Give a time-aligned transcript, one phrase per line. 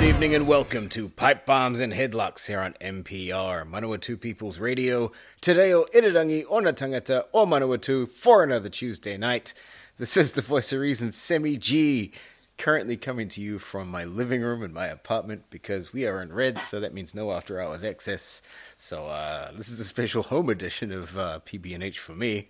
[0.00, 5.12] Good evening and welcome to Pipe Bombs and Headlocks here on MPR, Manawatu People's Radio.
[5.42, 9.52] Today o Irirangi Ona Tangata o Manawatu for another Tuesday night.
[9.98, 12.12] This is the voice of reason, Sammy G,
[12.56, 16.32] currently coming to you from my living room in my apartment because we are in
[16.32, 18.40] red, so that means no after hours access.
[18.78, 22.48] So uh, this is a special home edition of uh, PB&H for me.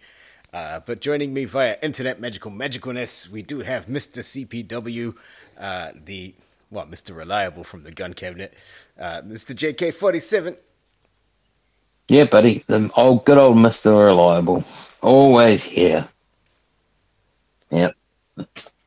[0.53, 4.23] Uh, but joining me via internet magical magicalness, we do have Mr.
[4.23, 5.17] CPW,
[5.59, 6.33] uh, the
[6.71, 7.17] well, Mr.
[7.17, 8.55] Reliable from the Gunn Cabinet,
[8.99, 9.55] uh, Mr.
[9.55, 10.57] JK47.
[12.09, 12.65] Yeah, buddy.
[12.67, 14.65] The old, good old Mister Reliable,
[15.01, 16.09] always here.
[17.71, 17.95] Yep.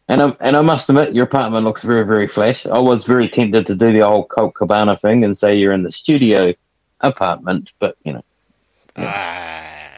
[0.10, 2.66] And I and I must admit, your apartment looks very, very flash.
[2.66, 5.84] I was very tempted to do the old Colt Cabana thing and say you're in
[5.84, 6.54] the studio
[7.00, 8.24] apartment, but you know,
[8.96, 9.92] Ah,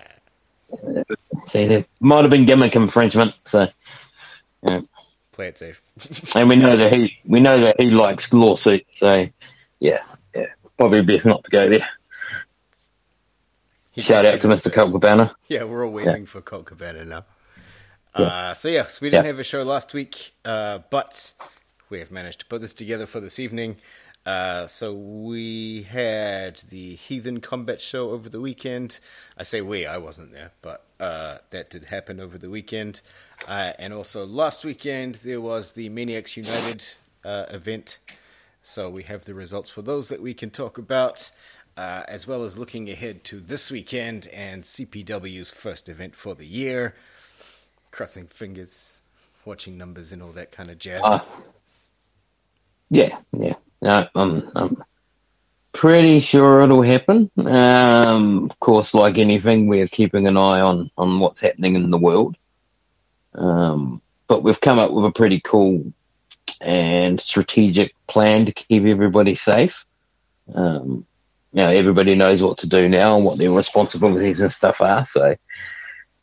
[1.47, 3.33] see, there might have been gimmick infringement.
[3.45, 3.67] So,
[4.63, 4.81] yeah.
[5.36, 5.81] Play it safe.
[6.36, 9.00] and we know that he we know that he likes lawsuits.
[9.00, 9.28] So,
[9.80, 10.00] yeah,
[10.33, 10.47] yeah,
[10.78, 11.88] probably best not to go there.
[13.97, 15.36] Shout out to Mister Colt Cabana.
[15.47, 17.25] Yeah, we're all waiting for Colt Cabana now.
[18.13, 19.31] Uh, so yes, we didn't Yeah.
[19.31, 21.33] have a show last week, uh, but
[21.89, 23.78] we have managed to put this together for this evening.
[24.25, 28.99] Uh, so we had the Heathen Combat show over the weekend.
[29.37, 33.01] I say we, I wasn't there, but uh, that did happen over the weekend.
[33.47, 36.83] Uh, and also last weekend there was the Maniacs United
[37.23, 37.99] uh, event.
[38.63, 41.29] So we have the results for those that we can talk about,
[41.77, 46.47] uh, as well as looking ahead to this weekend and CPW's first event for the
[46.47, 46.95] year.
[47.91, 49.01] Crossing fingers,
[49.45, 51.01] watching numbers, and all that kind of jazz.
[51.03, 51.19] Uh,
[52.89, 53.53] yeah, yeah.
[53.85, 54.84] No, I'm, I'm
[55.72, 57.29] pretty sure it'll happen.
[57.38, 61.97] Um, of course, like anything, we're keeping an eye on, on what's happening in the
[61.97, 62.35] world.
[63.35, 65.94] Um, but we've come up with a pretty cool
[66.62, 69.85] and strategic plan to keep everybody safe.
[70.53, 71.06] Um,
[71.56, 75.06] know, everybody knows what to do now and what their responsibilities and stuff are.
[75.06, 75.35] So,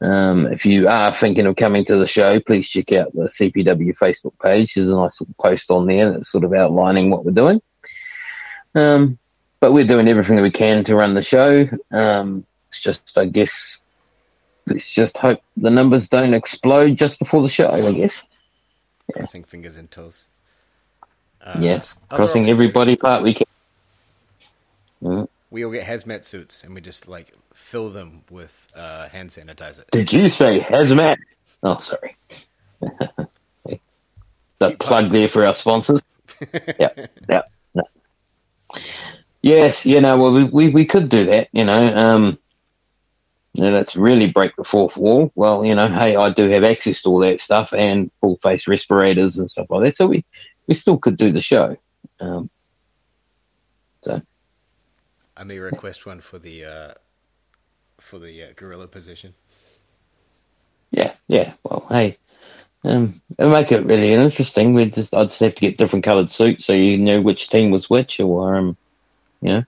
[0.02, 3.96] um, if you are thinking of coming to the show, please check out the CPW
[3.96, 4.74] Facebook page.
[4.74, 7.62] There's a nice little post on there that's sort of outlining what we're doing.
[8.74, 9.18] Um,
[9.60, 11.68] but we're doing everything that we can to run the show.
[11.92, 13.82] Um, it's just, I guess,
[14.66, 18.28] let's just hope the numbers don't explode just before the show, I guess.
[19.12, 20.26] Crossing fingers and toes.
[21.40, 23.46] Uh, yes, crossing every body part we can.
[25.52, 29.84] We all get hazmat suits and we just like fill them with uh, hand sanitizer.
[29.90, 31.18] Did you say hazmat?
[31.62, 32.16] Oh, sorry.
[34.58, 36.00] the plug there for our sponsors.
[36.80, 36.88] yeah,
[37.28, 37.42] yeah.
[37.74, 37.82] no.
[39.42, 41.84] Yes, you know, well, we, we, we could do that, you know.
[41.84, 42.38] Um,
[43.52, 45.30] you know, let's really break the fourth wall.
[45.34, 48.66] Well, you know, hey, I do have access to all that stuff and full face
[48.66, 49.96] respirators and stuff like that.
[49.96, 50.24] So we,
[50.66, 51.76] we still could do the show.
[52.20, 52.48] Um,
[55.42, 56.94] I may request one for the uh,
[57.98, 59.34] for the uh, gorilla position.
[60.92, 61.54] yeah, yeah.
[61.64, 62.18] Well, hey,
[62.84, 64.74] um, it'll make it really interesting.
[64.74, 67.72] We just, I'd just have to get different coloured suits so you know which team
[67.72, 68.78] was which, or um,
[69.40, 69.64] you know,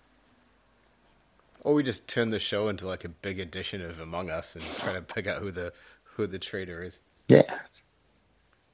[1.64, 4.64] Or we just turn the show into like a big edition of Among Us and
[4.78, 5.72] try to pick out who the
[6.04, 7.02] who the traitor is.
[7.28, 7.58] yeah,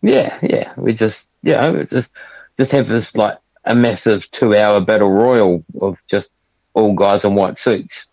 [0.03, 0.73] yeah, yeah.
[0.77, 2.11] We just, you know just,
[2.59, 6.33] just have this like a massive two-hour battle royal of just
[6.75, 8.07] all guys in white suits,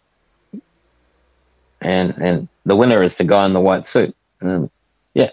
[1.81, 4.15] and and the winner is the guy in the white suit.
[4.41, 5.31] Yeah,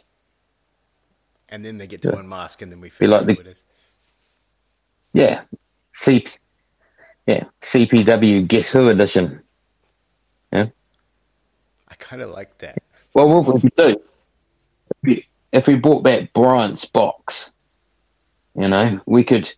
[1.48, 2.18] And then they get to Yeah.
[2.20, 3.64] unmask and then we feel like the- it is.
[5.12, 5.42] yeah,
[5.92, 6.24] C,
[7.26, 9.40] yeah, CPW Guess Who edition.
[10.52, 10.68] Yeah.
[11.88, 12.82] I kind of like that.
[13.12, 14.00] Well, what we do, if
[15.02, 17.52] we, if we brought back Bryant's box,
[18.56, 19.52] you know, we could,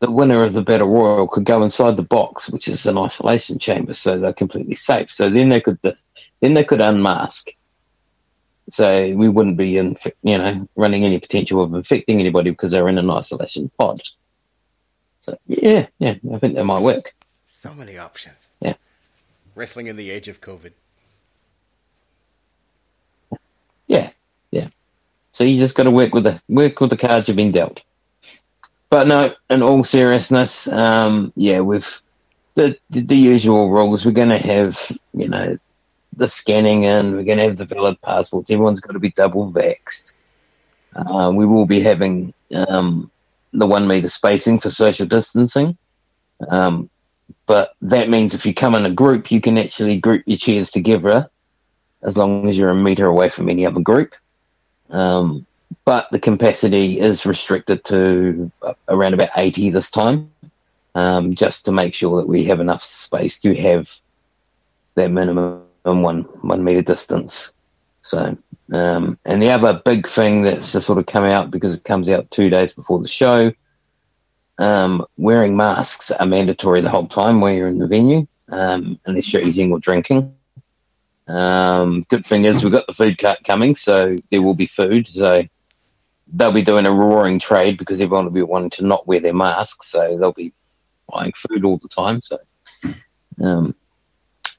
[0.00, 3.58] the winner of the Battle Royal could go inside the box, which is an isolation
[3.58, 5.10] chamber, so they're completely safe.
[5.10, 5.78] So then they could,
[6.40, 7.50] then they could unmask.
[8.70, 12.88] So we wouldn't be, in, you know, running any potential of infecting anybody because they're
[12.88, 14.00] in an isolation pod.
[15.20, 17.14] So yeah, yeah, I think that might work.
[17.46, 18.48] So many options.
[18.60, 18.74] Yeah.
[19.54, 20.72] Wrestling in the age of COVID.
[23.88, 24.10] Yeah,
[24.50, 24.68] yeah.
[25.32, 27.82] So you just got to work with the work with the cards you've been dealt.
[28.90, 32.02] But no, in all seriousness, um, yeah, we've
[32.54, 34.04] the, the, the usual rules.
[34.04, 35.58] We're going to have, you know,
[36.16, 37.12] the scanning in.
[37.12, 38.50] We're going to have the valid passports.
[38.50, 40.12] Everyone's got to be double vaxxed.
[40.96, 43.10] Uh, we will be having um,
[43.52, 45.76] the one meter spacing for social distancing.
[46.48, 46.90] Um,
[47.46, 50.70] but that means if you come in a group, you can actually group your chairs
[50.70, 51.30] together
[52.02, 54.14] as long as you're a meter away from any other group.
[54.90, 55.46] Um,
[55.84, 58.50] but the capacity is restricted to
[58.88, 60.30] around about 80 this time,
[60.94, 63.90] um, just to make sure that we have enough space to have
[64.94, 67.52] that minimum one one meter distance.
[68.02, 68.36] So,
[68.72, 72.08] um, and the other big thing that's just sort of come out because it comes
[72.08, 73.52] out two days before the show,
[74.58, 79.32] um, wearing masks are mandatory the whole time while you're in the venue, um, unless
[79.32, 80.34] you're eating or drinking.
[81.26, 85.06] Um, good thing is we've got the food cart coming, so there will be food.
[85.06, 85.44] So
[86.32, 89.34] they'll be doing a roaring trade because everyone will be wanting to not wear their
[89.34, 90.52] masks, so they'll be
[91.12, 92.20] buying food all the time.
[92.20, 92.38] So,
[93.42, 93.74] um,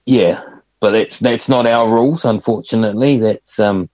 [0.06, 0.44] yeah,
[0.80, 3.18] but that's that's not our rules, unfortunately.
[3.20, 3.90] That's um,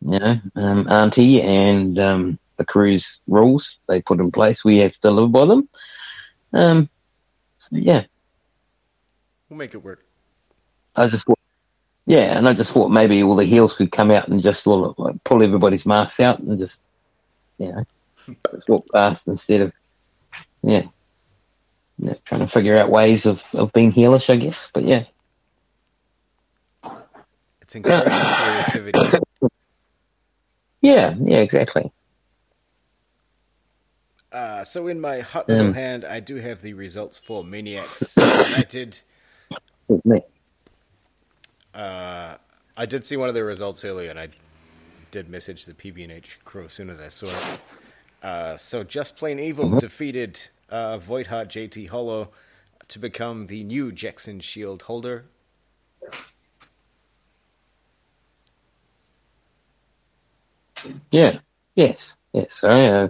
[0.00, 4.64] you know, um, Auntie and um, the crew's rules they put in place.
[4.64, 5.68] We have to live by them.
[6.52, 6.88] Um,
[7.58, 8.04] so yeah,
[9.48, 10.04] we'll make it work.
[10.96, 11.26] I just
[12.08, 15.22] yeah, and I just thought maybe all the heels could come out and just like
[15.24, 16.82] pull everybody's masks out and just,
[17.58, 17.84] you know,
[18.50, 19.72] just walk past instead of,
[20.62, 20.84] yeah,
[21.98, 24.70] yeah, trying to figure out ways of, of being heelish, I guess.
[24.72, 25.04] But yeah.
[27.60, 29.18] It's encouraging creativity.
[30.80, 31.90] Yeah, yeah, exactly.
[34.30, 38.16] Uh, so in my hot little um, hand, I do have the results for Maniacs
[38.16, 39.00] United.
[41.78, 42.36] Uh,
[42.76, 44.28] I did see one of the results earlier, and I
[45.12, 47.60] did message the PB&H crew as soon as I saw it.
[48.20, 49.78] Uh, so Just Plain Evil mm-hmm.
[49.78, 50.40] defeated
[50.70, 52.30] uh, Voidheart JT Hollow
[52.88, 55.24] to become the new Jackson Shield holder.
[61.12, 61.38] Yeah.
[61.76, 62.16] Yes.
[62.32, 62.54] Yes.
[62.54, 63.08] Sorry, uh,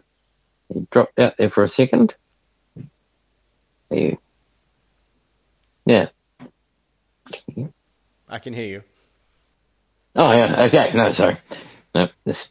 [0.75, 2.15] you dropped out there for a second.
[3.91, 4.19] You.
[5.87, 6.09] Yeah.
[8.29, 8.83] I can hear you.
[10.17, 10.93] Oh yeah, okay.
[10.95, 11.37] No, sorry.
[11.95, 12.51] No, this,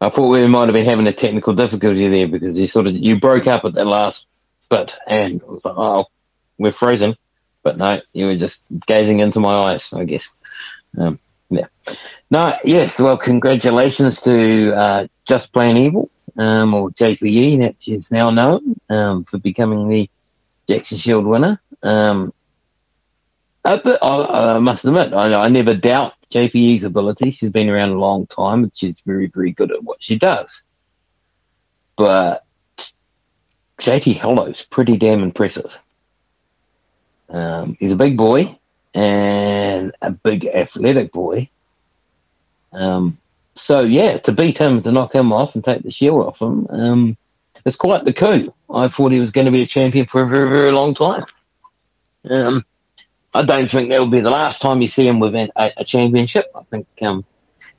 [0.00, 2.96] I thought we might have been having a technical difficulty there because you sort of
[2.96, 4.28] you broke up at the last
[4.70, 6.06] bit, and I was like, oh,
[6.58, 7.16] we're frozen.
[7.62, 10.30] But no, you were just gazing into my eyes, I guess.
[10.96, 11.18] Um,
[11.50, 11.66] yeah.
[12.30, 12.98] No, yes.
[12.98, 19.24] Well, congratulations to uh, Just Plain Evil, um, or JPE, that is now known, um,
[19.24, 20.08] for becoming the
[20.66, 21.60] Jackson Shield winner.
[21.82, 22.32] Um,
[23.62, 27.30] but I, I, must admit, I, I, never doubt JPE's ability.
[27.30, 30.64] She's been around a long time and she's very, very good at what she does.
[31.96, 32.44] But
[33.78, 35.80] JT Hollow's pretty damn impressive.
[37.28, 38.58] Um, he's a big boy
[38.94, 41.48] and a big athletic boy.
[42.72, 43.18] Um,
[43.54, 46.66] so yeah, to beat him, to knock him off and take the shield off him,
[46.70, 47.16] um,
[47.66, 48.54] it's quite the coup.
[48.72, 51.24] I thought he was going to be a champion for a very, very long time.
[52.28, 52.64] Um,
[53.32, 55.84] I don't think that will be the last time you see him within a, a
[55.84, 56.46] championship.
[56.54, 57.24] I think um,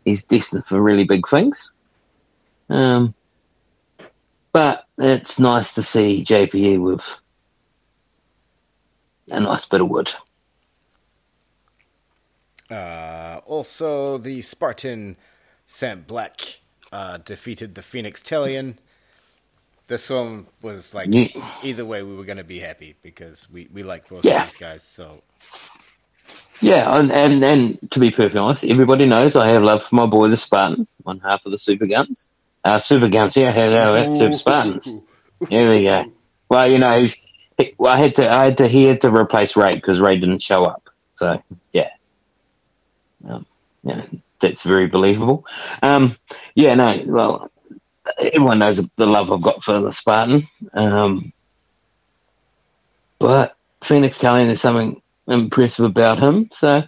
[0.05, 1.71] he's destined for really big things.
[2.69, 3.13] Um,
[4.53, 7.17] but it's nice to see JPE with
[9.29, 10.11] a nice bit of wood.
[12.69, 15.17] Uh, also, the Spartan
[15.65, 16.59] Sam Black
[16.93, 18.77] uh, defeated the Phoenix Tellion.
[19.91, 21.09] This one was like
[21.65, 24.43] either way, we were going to be happy because we, we like both yeah.
[24.43, 24.83] of these guys.
[24.83, 25.21] So
[26.61, 30.05] yeah, and, and and to be perfectly honest, everybody knows I have love for my
[30.05, 32.29] boy the Spartan, one half of the Super Guns.
[32.63, 34.97] Uh, Super Guns, yeah, hello, Super Spartans.
[35.49, 36.09] There we go.
[36.47, 37.05] Well, you know,
[37.77, 40.41] well, I had to, I had to, he had to replace Ray because Ray didn't
[40.41, 40.89] show up.
[41.15, 41.43] So
[41.73, 41.89] yeah,
[43.27, 43.45] um,
[43.83, 44.03] yeah,
[44.39, 45.45] that's very believable.
[45.83, 46.15] Um,
[46.55, 47.50] yeah, no, well,
[48.17, 50.43] everyone knows the love I've got for the Spartan.
[50.73, 51.33] Um,
[53.19, 56.49] but Phoenix Tellion is something impressive about him.
[56.51, 56.83] So,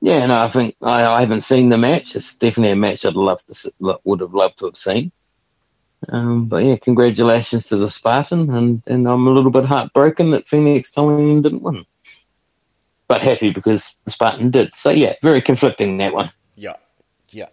[0.00, 2.16] yeah, no, I think I, I haven't seen the match.
[2.16, 3.72] It's definitely a match I'd love to
[4.04, 5.12] would have loved to have seen.
[6.08, 10.46] Um, but yeah, congratulations to the Spartan, and, and I'm a little bit heartbroken that
[10.46, 11.84] Phoenix Tellion didn't win,
[13.06, 14.74] but happy because the Spartan did.
[14.74, 16.30] So yeah, very conflicting that one.
[16.56, 16.76] Yeah,
[17.30, 17.48] yeah.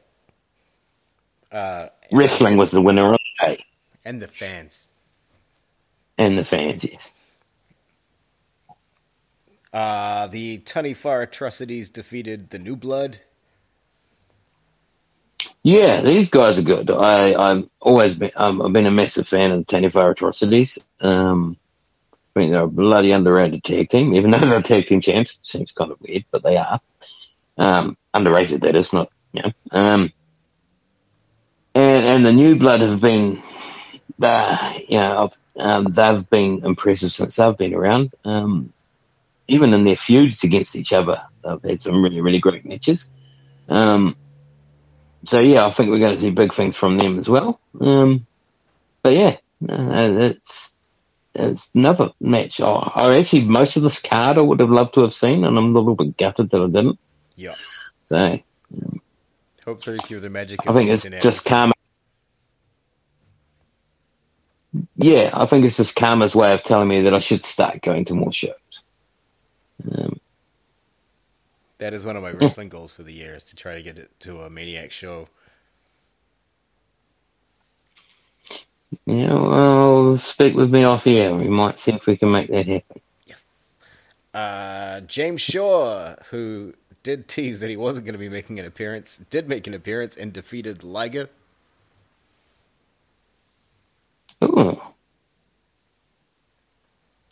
[1.51, 3.63] Uh, Wrestling was the winner of the day,
[4.06, 4.88] and the fans,
[6.18, 7.13] and the fans, yes.
[9.72, 13.20] Uh, the Taniwha Atrocities defeated the New Blood.
[15.62, 16.89] Yeah, these guys are good.
[16.89, 20.80] I, I've always been, um, I've been a massive fan of the Taniwha Atrocities.
[21.01, 21.58] Um,
[22.36, 25.38] I mean, they're a bloody underrated tag team, even though they're tag team champs.
[25.44, 26.82] Seems kind of weird, but they are.
[27.58, 29.51] Um, underrated, that is, not, you know.
[29.72, 30.12] Um,
[31.76, 33.42] and, and the new blood have been,
[34.22, 38.14] uh, you know, um, they've been impressive since they've been around.
[38.24, 38.74] Um,
[39.48, 43.10] even in their feuds against each other, they've had some really, really great matches.
[43.68, 44.16] Um,
[45.26, 47.60] so yeah, I think we're going to see big things from them as well.
[47.80, 48.26] Um,
[49.02, 50.76] but yeah, uh, it's
[51.36, 52.62] it's another match.
[52.62, 55.58] Oh, I actually most of this card I would have loved to have seen, and
[55.58, 57.00] I'm a little bit gutted that I didn't.
[57.36, 57.56] Yeah.
[58.06, 59.02] So um,
[59.70, 60.60] hopefully, cue the magic.
[60.68, 61.74] I think it's just karma.
[64.98, 68.06] Yeah, I think it's just karma's way of telling me that I should start going
[68.06, 68.54] to more shows.
[69.92, 70.20] Um,
[71.78, 72.72] that is one of my wrestling yeah.
[72.72, 75.28] goals for the year is to try to get it to a Maniac show.
[79.06, 81.34] Yeah, well, speak with me off here.
[81.34, 83.02] We might see if we can make that happen.
[83.26, 83.78] Yes.
[84.34, 89.18] Uh, James Shaw, who did tease that he wasn't going to be making an appearance,
[89.29, 91.29] did make an appearance and defeated Liger.
[94.44, 94.82] Ooh.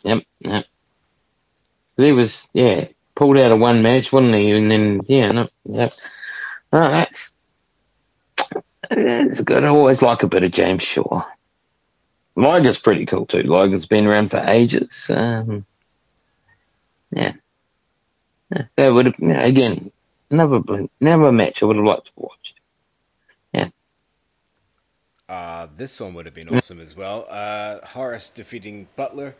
[0.02, 0.64] Yep, yep.
[1.96, 4.52] He was, yeah, pulled out of one match, wasn't he?
[4.52, 5.92] And then, yeah, no, yep.
[6.70, 7.34] That's,
[8.88, 9.64] that's good.
[9.64, 11.24] I always like a bit of James Shaw.
[12.36, 13.42] Liger's pretty cool too.
[13.42, 15.10] Liger's been around for ages.
[15.12, 15.66] Um,
[17.10, 17.32] yeah.
[18.50, 18.64] Yeah.
[18.76, 19.90] That would have, again,
[20.30, 20.60] never,
[21.00, 22.54] never match I would have liked to watch.
[23.52, 23.68] Yeah.
[25.28, 27.26] Uh, this one would have been awesome as well.
[27.28, 29.34] Uh, Horace defeating Butler.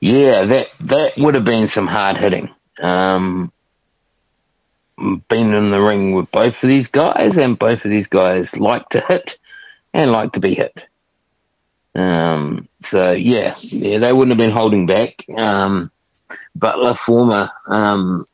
[0.00, 2.48] Yeah, that that would have been some hard hitting.
[2.80, 3.52] Um,
[4.96, 8.88] been in the ring with both of these guys, and both of these guys like
[8.88, 9.38] to hit
[9.94, 10.88] and like to be hit.
[11.94, 15.24] Um, so yeah, yeah, they wouldn't have been holding back.
[15.36, 15.91] Um,
[16.54, 18.24] Butler, former um,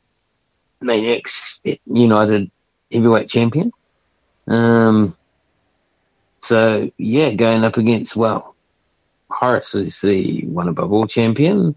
[0.81, 2.51] Maniacs United
[2.91, 3.71] heavyweight champion.
[4.47, 5.15] Um,
[6.39, 8.55] so yeah, going up against well,
[9.29, 11.75] Horace is the one above all champion.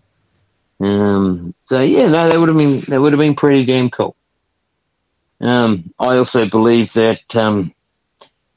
[0.81, 4.17] Um, so yeah, no, that would have been that would have been pretty damn cool.
[5.41, 7.75] Um, I also believe that um,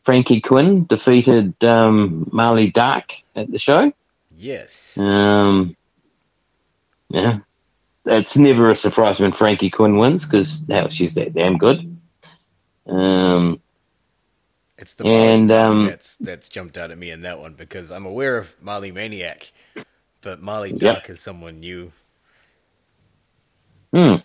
[0.04, 3.92] Frankie Quinn defeated um, Marley Dark at the show.
[4.32, 4.98] Yes.
[4.98, 5.76] Um,
[7.10, 7.40] yeah,
[8.06, 11.98] it's never a surprise when Frankie Quinn wins because now she's that damn good.
[12.88, 13.62] Um,
[14.78, 18.06] it's the and um, that's that's jumped out at me in that one because I'm
[18.06, 19.52] aware of Molly Maniac,
[20.22, 21.10] but Molly Duck yep.
[21.10, 21.92] is someone new.
[23.94, 24.16] Hmm.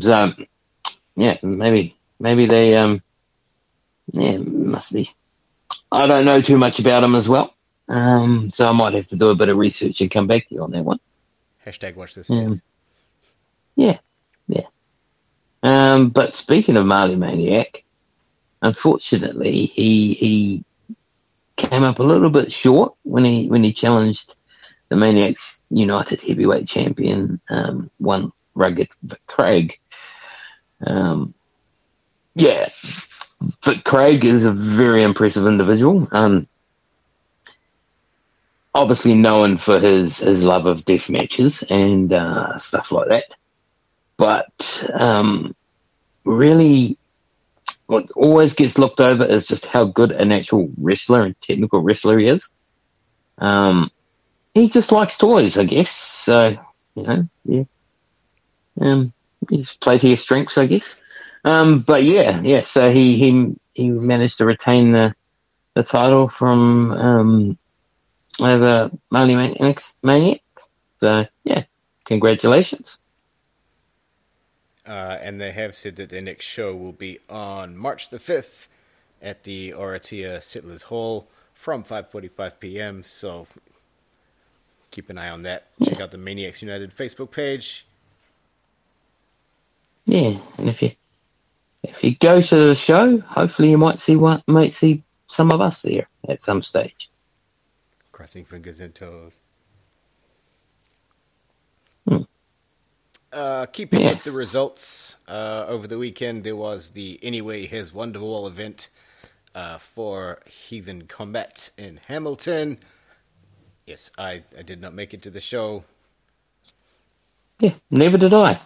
[0.00, 0.32] So,
[1.16, 3.02] yeah, maybe maybe they um
[4.12, 5.10] yeah, must be.
[5.90, 7.54] I don't know too much about them as well,
[7.88, 10.54] um, so I might have to do a bit of research and come back to
[10.54, 11.00] you on that one.
[11.64, 12.60] Hashtag watch this space.
[13.76, 13.98] Yeah,
[14.48, 14.66] yeah.
[15.62, 17.84] Um, but speaking of Marley Maniac,
[18.62, 20.64] unfortunately, he he
[21.56, 24.36] came up a little bit short when he when he challenged
[24.88, 28.88] the Maniacs United heavyweight champion, um, one rugged
[29.26, 29.78] Craig.
[30.84, 31.34] Um,
[32.34, 32.68] yeah,
[33.64, 36.08] but Craig is a very impressive individual.
[36.12, 36.46] Um,
[38.74, 43.24] obviously known for his, his love of death matches and uh, stuff like that.
[44.16, 44.46] But
[44.92, 45.54] um,
[46.24, 46.96] really,
[47.86, 52.18] what always gets looked over is just how good an actual wrestler and technical wrestler
[52.18, 52.50] he is.
[53.38, 53.90] Um,
[54.54, 55.90] he just likes toys, I guess.
[55.90, 56.56] So,
[56.94, 57.64] you know, yeah.
[58.80, 59.12] Um,
[59.50, 61.02] he's played to his strengths, I guess.
[61.44, 62.62] Um, but yeah, yeah.
[62.62, 65.14] So he he he managed to retain the
[65.74, 67.58] the title from um,
[68.40, 69.34] over Marley
[70.02, 70.42] Maniac.
[70.98, 71.64] So yeah,
[72.04, 72.98] congratulations.
[74.86, 78.68] Uh, and they have said that their next show will be on March the fifth
[79.20, 83.02] at the Oratia Settlers Hall from 5:45 p.m.
[83.02, 83.46] So
[84.90, 85.66] keep an eye on that.
[85.84, 87.86] Check out the Maniacs United Facebook page.
[90.04, 90.90] Yeah, and if you
[91.82, 95.60] if you go to the show, hopefully you might see what might see some of
[95.60, 97.10] us there at some stage.
[98.12, 99.40] Crossing fingers and toes.
[103.32, 104.14] Uh, keeping yes.
[104.14, 108.88] with the results, uh, over the weekend there was the Anyway Here's Wonderwall event
[109.54, 112.78] uh, for Heathen Combat in Hamilton.
[113.84, 115.84] Yes, I, I did not make it to the show.
[117.60, 118.60] Yeah, neither did I.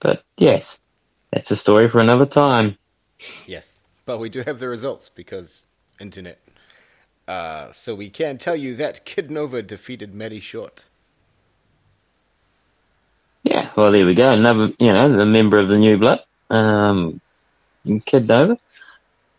[0.00, 0.78] But yes,
[1.32, 2.76] that's a story for another time.
[3.46, 5.64] Yes, but we do have the results because
[6.00, 6.38] internet.
[7.26, 10.84] Uh, so we can tell you that Kid Nova defeated Matty Short.
[13.76, 14.32] Well, there we go.
[14.32, 17.20] Another, you know, the member of the New Blood, um,
[18.06, 18.58] Kid Nova.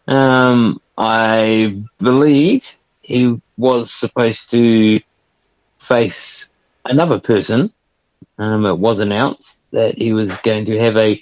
[0.07, 4.99] Um, I believe he was supposed to
[5.79, 6.51] face
[6.85, 7.73] another person.
[8.37, 11.19] Um, it was announced that he was going to have a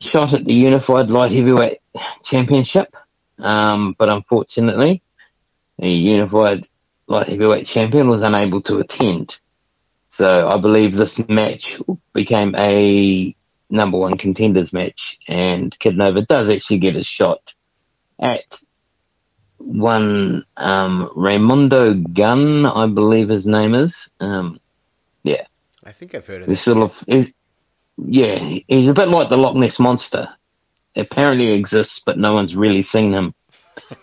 [0.00, 1.78] shot at the Unified Light Heavyweight
[2.24, 2.96] Championship.
[3.38, 5.02] Um, but unfortunately,
[5.78, 6.66] the Unified
[7.06, 9.38] Light Heavyweight Champion was unable to attend.
[10.10, 11.80] So I believe this match
[12.12, 13.34] became a
[13.70, 17.54] number one contenders match, and Kid Nova does actually get a shot
[18.18, 18.60] at
[19.58, 24.10] one um, Raimundo Gunn, I believe his name is.
[24.18, 24.58] Um,
[25.22, 25.46] yeah,
[25.84, 27.32] I think I've heard of he's sort of he's,
[27.96, 28.36] yeah,
[28.66, 30.28] he's a bit like the Loch Ness monster.
[30.96, 33.32] Apparently exists, but no one's really seen him.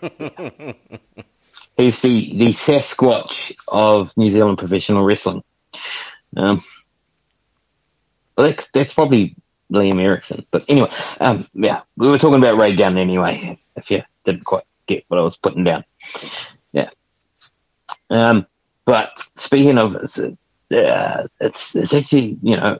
[1.76, 5.42] he's the the Sasquatch of New Zealand professional wrestling.
[6.36, 6.60] Um,
[8.36, 9.36] well, that's that's probably
[9.72, 10.46] Liam Erickson.
[10.50, 10.88] But anyway,
[11.20, 13.58] um, yeah, we were talking about Ray Gunn anyway.
[13.76, 15.84] If you didn't quite get what I was putting down,
[16.72, 16.90] yeah.
[18.10, 18.46] Um,
[18.84, 22.78] but speaking of, it's, uh, it's it's actually you know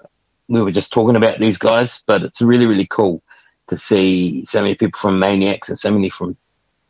[0.48, 3.22] we were just talking about these guys, but it's really really cool
[3.68, 6.36] to see so many people from Maniacs and so many from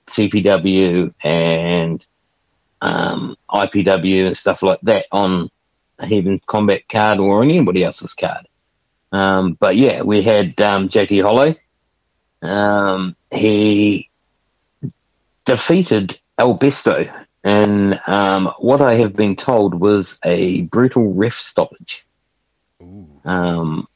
[0.07, 2.07] CPW and
[2.81, 5.51] um, IPW and stuff like that on
[6.05, 8.47] Heathen Combat card or anybody else's card.
[9.11, 11.55] Um, but yeah, we had um, JT Hollow.
[12.43, 14.11] Um, he
[15.45, 22.05] defeated Albesto, and um, what I have been told was a brutal ref stoppage.
[23.25, 23.89] Um,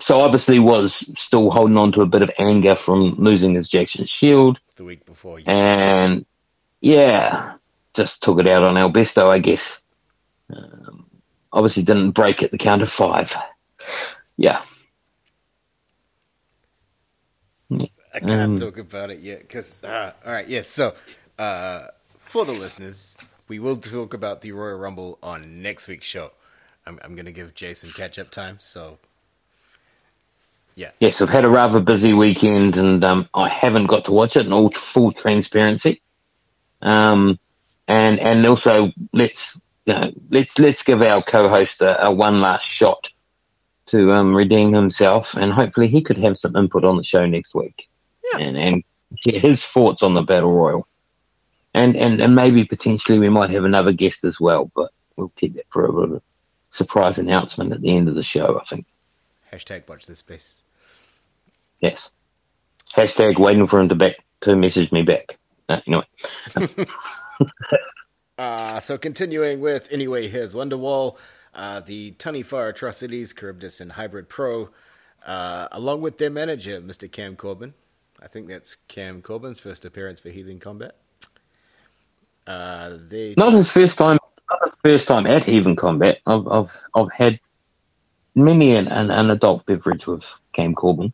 [0.00, 4.06] so obviously was still holding on to a bit of anger from losing his Jackson
[4.06, 5.40] Shield the week before.
[5.40, 5.50] Yeah.
[5.50, 6.26] And
[6.80, 7.56] yeah,
[7.94, 9.79] just took it out on Albesto, I guess.
[10.54, 11.06] Um,
[11.52, 13.36] obviously didn't break at the count of five.
[14.36, 14.62] Yeah.
[18.12, 20.66] I can't um, talk about it yet because, uh, all right, yes.
[20.66, 20.94] So,
[21.38, 21.86] uh,
[22.20, 26.32] for the listeners, we will talk about the Royal Rumble on next week's show.
[26.86, 28.58] I'm, I'm going to give Jason catch up time.
[28.60, 28.98] So,
[30.74, 30.90] yeah.
[30.98, 34.46] Yes, I've had a rather busy weekend and um, I haven't got to watch it
[34.46, 36.02] in all full transparency.
[36.82, 37.38] Um,
[37.86, 43.10] and and also let's know, let's let's give our co-host a, a one last shot
[43.86, 47.54] to um, redeem himself, and hopefully he could have some input on the show next
[47.54, 47.88] week,
[48.32, 48.40] yeah.
[48.40, 48.84] and and
[49.22, 50.86] get his thoughts on the battle royal,
[51.74, 55.54] and and and maybe potentially we might have another guest as well, but we'll keep
[55.54, 56.22] that for a
[56.68, 58.58] surprise announcement at the end of the show.
[58.60, 58.86] I think.
[59.52, 60.54] Hashtag watch this space.
[61.80, 62.10] Yes.
[62.94, 65.38] Hashtag waiting for him to back to message me back.
[65.68, 66.06] Uh, anyway.
[68.40, 71.18] uh, so continuing with anyway, here's Wonderwall,
[71.54, 74.70] uh, the Taniwha Atrocities, Charybdis and Hybrid Pro,
[75.26, 77.10] uh, along with their manager, Mr.
[77.10, 77.74] Cam Corbin.
[78.22, 80.96] I think that's Cam Corbin's first appearance for Heathen Combat.
[82.46, 84.18] Uh, they not his first time.
[84.50, 86.20] Not his first time at Heathen Combat.
[86.26, 87.40] I've I've, I've had
[88.34, 91.12] many an, an, an adult beverage with Cam Corbin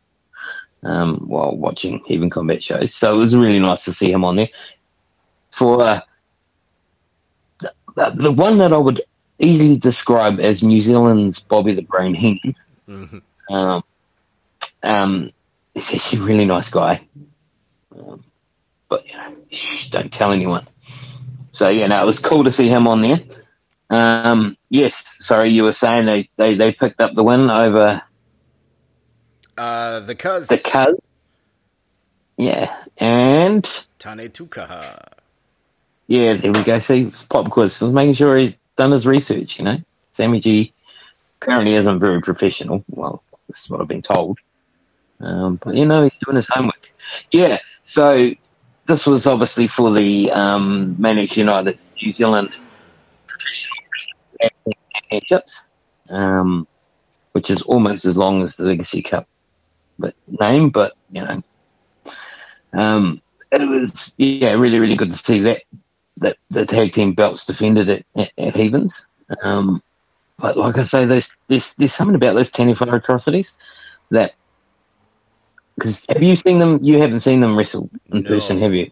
[0.84, 2.94] um, while watching Heathen Combat shows.
[2.94, 4.48] So it was really nice to see him on there.
[5.50, 6.00] For uh,
[7.96, 9.00] the, one that I would
[9.38, 12.54] easily describe as New Zealand's Bobby the Brain Heenan.
[12.88, 13.54] Mm-hmm.
[13.54, 13.82] Um,
[14.82, 15.30] um,
[15.74, 17.06] he's a really nice guy.
[17.96, 18.22] Um,
[18.88, 19.35] but, you know,
[19.90, 20.66] don't tell anyone.
[21.52, 23.20] So, yeah, no, it was cool to see him on there.
[23.88, 28.02] Um, yes, sorry, you were saying they, they, they picked up the win over
[29.56, 30.48] uh, the Cuz.
[30.48, 30.96] The Cuz.
[32.37, 33.64] Yeah, and
[33.98, 35.12] Tane Tukaha.
[36.07, 36.79] Yeah, there we go.
[36.79, 37.83] See, pop quiz.
[37.83, 39.59] I was making sure he's done his research.
[39.59, 39.79] You know,
[40.12, 40.73] Sammy G
[41.40, 42.85] apparently isn't very professional.
[42.88, 44.38] Well, this is what I've been told.
[45.21, 46.92] Um, but you know, he's doing his homework.
[47.31, 47.59] Yeah.
[47.83, 48.31] So
[48.87, 52.57] this was obviously for the um, Maniacs United New Zealand
[54.95, 55.66] championships,
[56.09, 56.66] um,
[57.33, 59.29] which is almost as long as the Legacy Cup
[59.99, 61.42] but name, but you know,
[62.73, 65.62] um, it was yeah, really really good to see that
[66.18, 68.90] that the tag team belts defended at, at.
[69.42, 69.83] Um,
[70.38, 73.57] but like I say, there's, there's there's something about those Taniwha atrocities
[74.11, 74.35] that
[75.76, 76.81] because have you seen them?
[76.83, 78.29] You haven't seen them wrestle in no.
[78.29, 78.90] person, have you?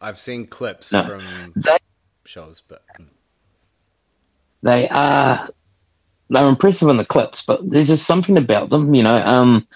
[0.00, 1.02] I've seen clips no.
[1.02, 1.76] from they,
[2.24, 2.82] shows, but
[4.62, 5.48] they are
[6.28, 7.42] they're impressive in the clips.
[7.42, 9.16] But there's just something about them, you know.
[9.16, 9.66] Um,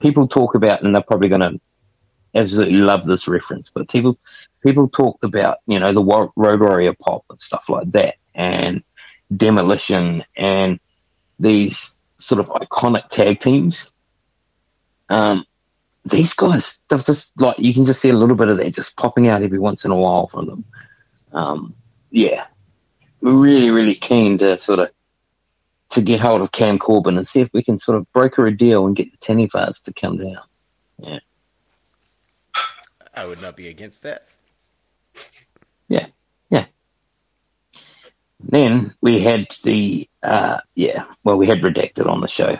[0.00, 1.60] people talk about, and they're probably going to
[2.34, 3.70] absolutely love this reference.
[3.70, 4.18] But people
[4.62, 8.82] people talked about you know the Road Warrior pop and stuff like that, and
[9.34, 10.80] Demolition and
[11.38, 13.90] these sort of iconic tag teams.
[15.08, 15.44] Um,
[16.04, 18.96] these guys, they're just like you can just see a little bit of that just
[18.96, 20.64] popping out every once in a while from them.
[21.32, 21.74] Um,
[22.10, 22.46] yeah,
[23.20, 24.90] really, really keen to sort of
[25.90, 28.56] to get hold of Cam Corbin and see if we can sort of broker a
[28.56, 30.42] deal and get the Tenenbaums to come down.
[30.98, 31.18] Yeah,
[33.14, 34.26] I would not be against that.
[35.88, 36.06] Yeah,
[36.50, 36.66] yeah.
[38.40, 42.58] Then we had the uh, yeah, well, we had redacted on the show.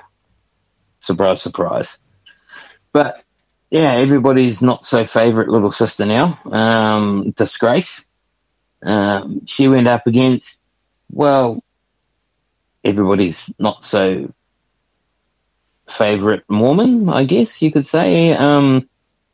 [1.00, 1.98] Surprise, surprise.
[2.92, 3.22] But
[3.70, 8.06] yeah, everybody's not so favourite little sister now, um, Disgrace.
[8.82, 10.60] Um, she went up against,
[11.10, 11.62] well,
[12.82, 14.32] everybody's not so
[15.88, 18.32] favourite Mormon, I guess you could say.
[18.32, 18.89] Um,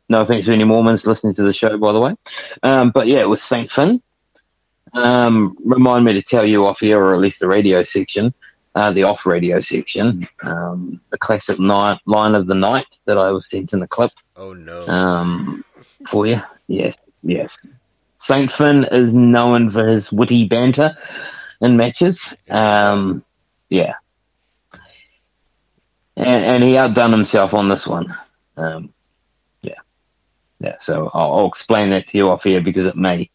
[0.09, 2.15] no offense to any Mormons listening to the show, by the way.
[2.63, 4.01] Um, but yeah, it was Saint Finn.
[4.93, 8.33] Um, remind me to tell you off here, or at least the radio section,
[8.73, 13.31] uh, the off radio section, um, the classic night, line of the night that I
[13.31, 14.11] was sent in the clip.
[14.35, 14.79] Oh no!
[14.87, 15.63] Um,
[16.07, 17.57] for you, yes, yes.
[18.19, 20.95] Saint Finn is known for his witty banter
[21.61, 22.19] in matches.
[22.49, 23.23] Um,
[23.69, 23.95] yeah,
[26.15, 28.15] and, and, he outdone himself on this one.
[28.55, 28.93] Um,
[30.59, 30.77] yeah.
[30.79, 33.29] So I'll, I'll, explain that to you off here because it may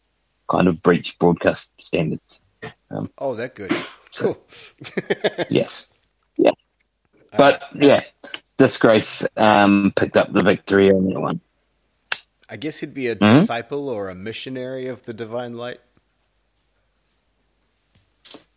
[0.47, 2.41] kind of breach broadcast standards.
[2.89, 3.73] Um, oh, that good.
[4.11, 4.47] So, cool.
[5.49, 5.87] yes.
[6.37, 6.51] Yeah.
[7.35, 8.03] But uh, yeah,
[8.57, 11.41] disgrace um, picked up the victory on that one.
[12.47, 13.39] I guess he'd be a mm-hmm.
[13.39, 15.79] disciple or a missionary of the divine light.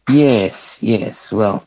[0.08, 1.32] Yes, yes.
[1.32, 1.66] Well,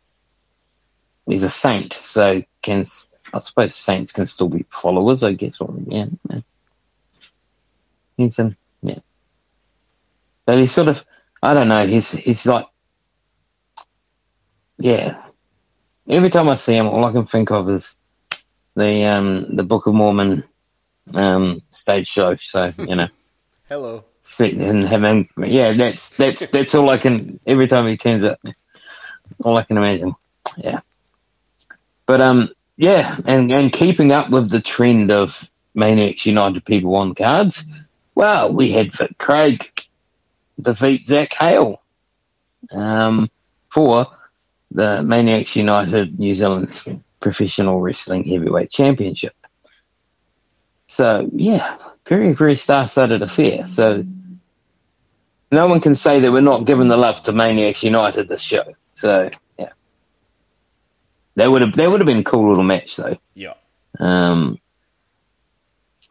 [1.25, 2.85] he's a saint, so can
[3.33, 5.59] I suppose saints can still be followers, I guess.
[5.59, 6.39] Or yeah, yeah.
[8.19, 8.99] He's um, yeah.
[10.47, 11.05] So he's sort of,
[11.41, 11.85] I don't know.
[11.85, 12.67] He's he's like,
[14.77, 15.23] yeah.
[16.07, 17.97] Every time I see him, all I can think of is
[18.75, 20.43] the um the Book of Mormon
[21.13, 22.35] um stage show.
[22.35, 23.07] So you know,
[23.69, 24.05] hello
[24.39, 27.39] and having yeah, that's that's that's all I can.
[27.45, 28.39] Every time he turns up,
[29.43, 30.15] all I can imagine.
[30.57, 30.81] Yeah,
[32.05, 37.09] but um, yeah, and and keeping up with the trend of Maniacs United people on
[37.09, 37.65] the cards.
[38.19, 39.71] Well, we had Vic Craig
[40.59, 41.81] defeat Zach Hale
[42.69, 43.31] um,
[43.69, 44.07] for
[44.71, 46.77] the Maniacs United New Zealand
[47.21, 49.33] Professional Wrestling Heavyweight Championship.
[50.87, 53.67] So yeah, very very star-studded affair.
[53.67, 54.03] So
[55.49, 58.75] no one can say that we're not giving the love to Maniacs United this show.
[58.95, 59.71] So yeah,
[61.35, 63.17] that would have that would have been a cool little match though.
[63.33, 63.53] Yeah.
[63.97, 64.59] Um,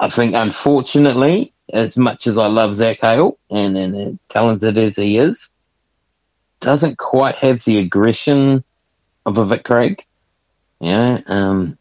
[0.01, 4.97] I think unfortunately, as much as I love Zach Hale and, and as talented as
[4.97, 5.51] he is,
[6.61, 8.65] doesn't quite have the aggression
[9.25, 10.05] of a Vic Craig.
[10.81, 11.21] Yeah.
[11.27, 11.79] Um,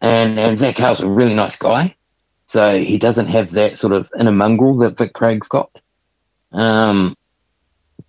[0.00, 1.96] and and Zach Hale's a really nice guy,
[2.46, 5.80] so he doesn't have that sort of inner mongrel that Vic Craig's got.
[6.52, 7.16] Um,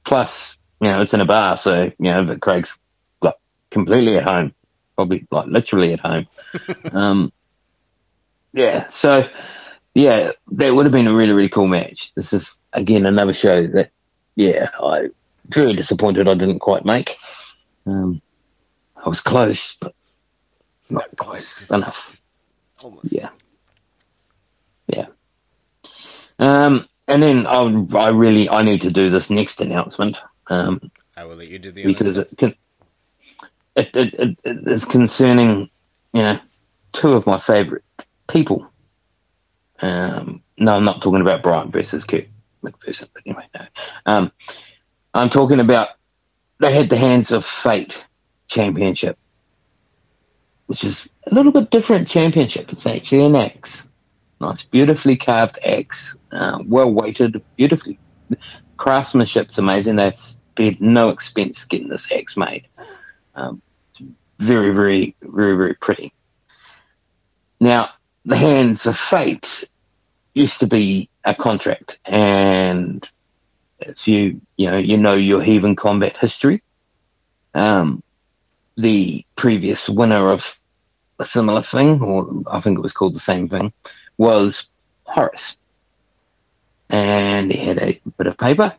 [0.03, 2.75] plus, you know, it's in a bar, so, you know, that Craig's
[3.21, 3.35] like
[3.71, 4.53] completely at home,
[4.95, 6.27] probably like literally at home.
[6.91, 7.33] um,
[8.53, 9.27] yeah, so,
[9.93, 12.13] yeah, that would have been a really, really cool match.
[12.13, 13.91] This is, again, another show that,
[14.35, 15.09] yeah, I
[15.47, 17.17] very disappointed I didn't quite make.
[17.85, 18.21] Um,
[19.03, 19.93] I was close, but
[20.89, 22.21] not close enough.
[22.83, 23.13] Almost.
[23.13, 23.29] Yeah.
[24.87, 25.07] Yeah.
[26.37, 30.17] Um, and then I, I really I need to do this next announcement.
[30.47, 32.55] Um, I will let you do the because it, can,
[33.75, 35.69] it, it, it, it is concerning,
[36.13, 36.39] you know,
[36.93, 37.83] two of my favourite
[38.27, 38.67] people.
[39.81, 42.27] Um, no, I'm not talking about Brian versus Kurt
[42.63, 43.65] McPherson, but anyway, no.
[44.05, 44.31] Um,
[45.13, 45.89] I'm talking about
[46.59, 48.03] they had the Hands of Fate
[48.47, 49.17] Championship,
[50.67, 52.71] which is a little bit different championship.
[52.71, 53.87] It's actually an X.
[54.41, 57.99] Nice, beautifully carved axe, uh, well weighted, beautifully.
[58.77, 59.97] Craftsmanship's amazing.
[59.97, 62.67] They've spared no expense getting this axe made.
[63.35, 63.61] Um,
[64.37, 66.13] very, very, very, very pretty.
[67.59, 67.89] Now,
[68.25, 69.65] the Hands of Fate
[70.33, 73.09] used to be a contract, and
[73.79, 76.61] if you, you know, you know your Heathen combat history,
[77.53, 78.03] um,
[78.75, 80.59] the previous winner of
[81.19, 83.73] a similar thing, or I think it was called the same thing,
[84.17, 84.69] was
[85.03, 85.57] Horace.
[86.89, 88.75] And he had a bit of paper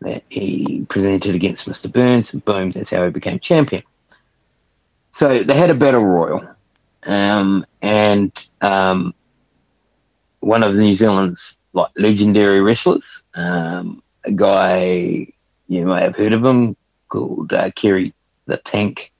[0.00, 1.90] that he presented against Mr.
[1.90, 3.82] Burns, and boom, that's how he became champion.
[5.12, 6.54] So they had a battle royal,
[7.04, 9.14] um, and um,
[10.40, 15.28] one of New Zealand's like legendary wrestlers, um, a guy
[15.68, 16.76] you may have heard of him
[17.08, 18.14] called uh, Kerry
[18.46, 19.12] the Tank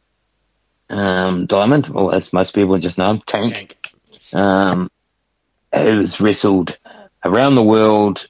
[0.89, 3.55] um, Diamond, or as most people just know him, Tank.
[3.55, 3.77] Tank.
[4.35, 4.91] Um,
[5.73, 6.77] who's wrestled
[7.25, 8.27] around the world.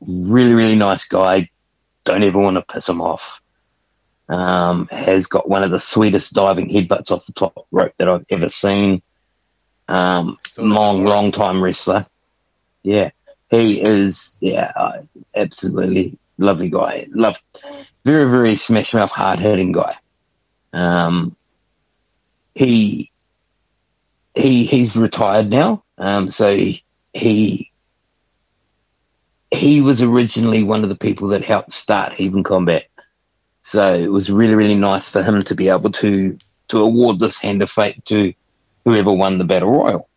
[0.00, 1.50] Really, really nice guy.
[2.04, 3.40] Don't ever want to piss him off.
[4.28, 8.26] Um, has got one of the sweetest diving headbutts off the top rope that I've
[8.30, 9.02] ever seen.
[9.88, 12.06] Um, long, long time wrestler.
[12.82, 13.10] Yeah,
[13.50, 14.36] he is.
[14.40, 15.02] Yeah, uh,
[15.34, 17.06] absolutely lovely guy.
[17.14, 17.40] Love,
[18.04, 19.94] very, very smash mouth, hard hitting guy.
[20.72, 21.36] Um,
[22.54, 23.10] he
[24.34, 25.84] he he's retired now.
[25.98, 27.72] Um, so he, he
[29.50, 32.84] he was originally one of the people that helped start Heathen Combat.
[33.66, 37.36] So it was really, really nice for him to be able to to award this
[37.36, 38.32] hand of fate to
[38.84, 40.08] whoever won the battle royal.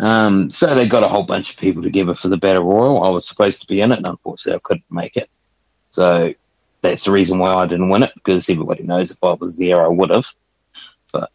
[0.00, 3.02] Um, so they got a whole bunch of people together for the battle royal.
[3.02, 5.28] I was supposed to be in it, and unfortunately, I couldn't make it.
[5.90, 6.32] So
[6.80, 9.84] that's the reason why I didn't win it because everybody knows if I was there,
[9.84, 10.32] I would have.
[11.12, 11.30] But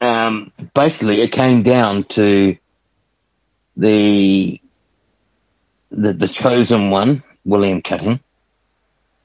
[0.00, 2.56] um, basically, it came down to
[3.76, 4.60] the
[5.90, 8.20] the, the chosen one, William Cutting,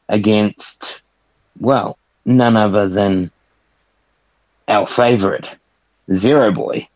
[0.10, 1.02] against
[1.60, 3.32] well, none other than
[4.68, 5.56] our favourite
[6.14, 6.88] Zero Boy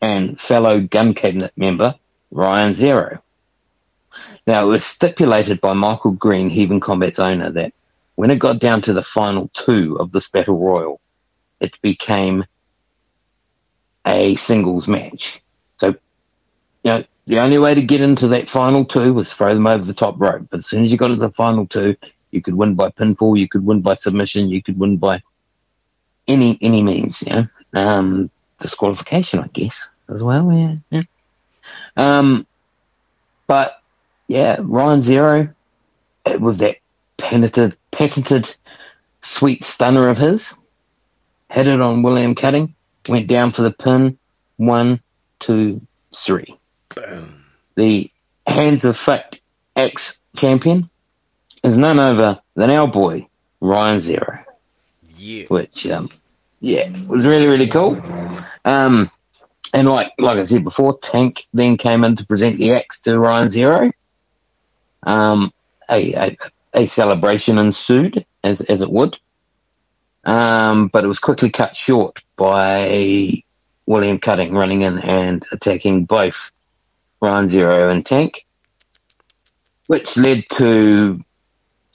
[0.00, 1.94] and fellow Gunn Cabinet member
[2.30, 3.22] Ryan Zero.
[4.46, 7.72] Now, it was stipulated by Michael Green, Heathen Combat's owner, that
[8.14, 11.00] when it got down to the final two of this battle royal,
[11.60, 12.44] it became
[14.06, 15.42] a singles match.
[15.78, 15.96] So, you
[16.84, 19.92] know, the only way to get into that final two was throw them over the
[19.92, 20.46] top rope.
[20.48, 21.96] But as soon as you got to the final two,
[22.36, 25.22] you could win by pinfall, you could win by submission, you could win by
[26.28, 27.46] any any means, know.
[27.74, 30.52] Um, disqualification, I guess, as well.
[30.52, 31.02] Yeah, yeah.
[31.96, 32.46] Um,
[33.46, 33.80] but
[34.28, 35.48] yeah, Ryan Zero
[36.40, 36.76] with that
[37.16, 38.54] patented, patented
[39.36, 40.54] sweet stunner of his,
[41.50, 42.74] hit it on William Cutting,
[43.08, 44.18] went down for the pin.
[44.58, 45.00] One,
[45.38, 46.56] two, three.
[46.94, 47.44] Boom.
[47.74, 48.10] The
[48.46, 49.40] Hands of Fate
[49.74, 50.88] ex champion
[51.62, 53.28] is none other than our boy
[53.60, 54.44] Ryan Zero.
[55.16, 55.44] Yeah.
[55.48, 56.08] Which um,
[56.60, 58.02] yeah, was really, really cool.
[58.64, 59.10] Um,
[59.72, 63.18] and like, like I said before, Tank then came in to present the axe to
[63.18, 63.92] Ryan Zero.
[65.02, 65.52] Um,
[65.90, 66.36] a, a,
[66.74, 69.18] a celebration ensued, as, as it would.
[70.24, 73.42] Um, but it was quickly cut short by
[73.86, 76.50] William Cutting running in and attacking both
[77.20, 78.44] Ryan Zero and Tank,
[79.86, 81.20] which led to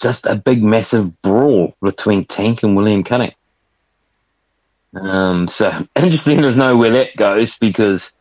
[0.01, 3.33] just a big, massive brawl between Tank and William Cutting.
[4.93, 8.13] Um, so interesting to know where that goes because,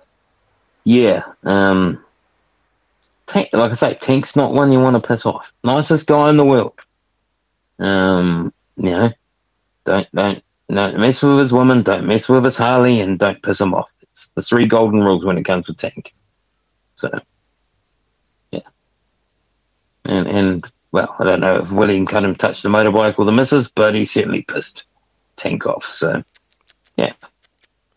[0.84, 2.04] yeah, um,
[3.26, 5.52] Tank, like I say, Tank's not one you want to piss off.
[5.64, 6.78] Nicest guy in the world.
[7.78, 9.12] Um, you know,
[9.84, 13.60] don't, don't, don't mess with his woman, don't mess with his Harley, and don't piss
[13.60, 13.92] him off.
[14.02, 16.12] It's the three golden rules when it comes to Tank.
[16.96, 17.20] So,
[18.50, 18.60] yeah.
[20.04, 23.70] And, and, well, I don't know if William Cunningham touched the motorbike or the missus,
[23.70, 24.87] but he certainly pissed
[25.37, 26.22] Tank off, so.
[26.96, 27.12] Yeah.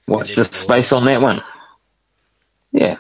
[0.07, 1.43] Watch the space on that one.
[2.71, 2.97] Yeah.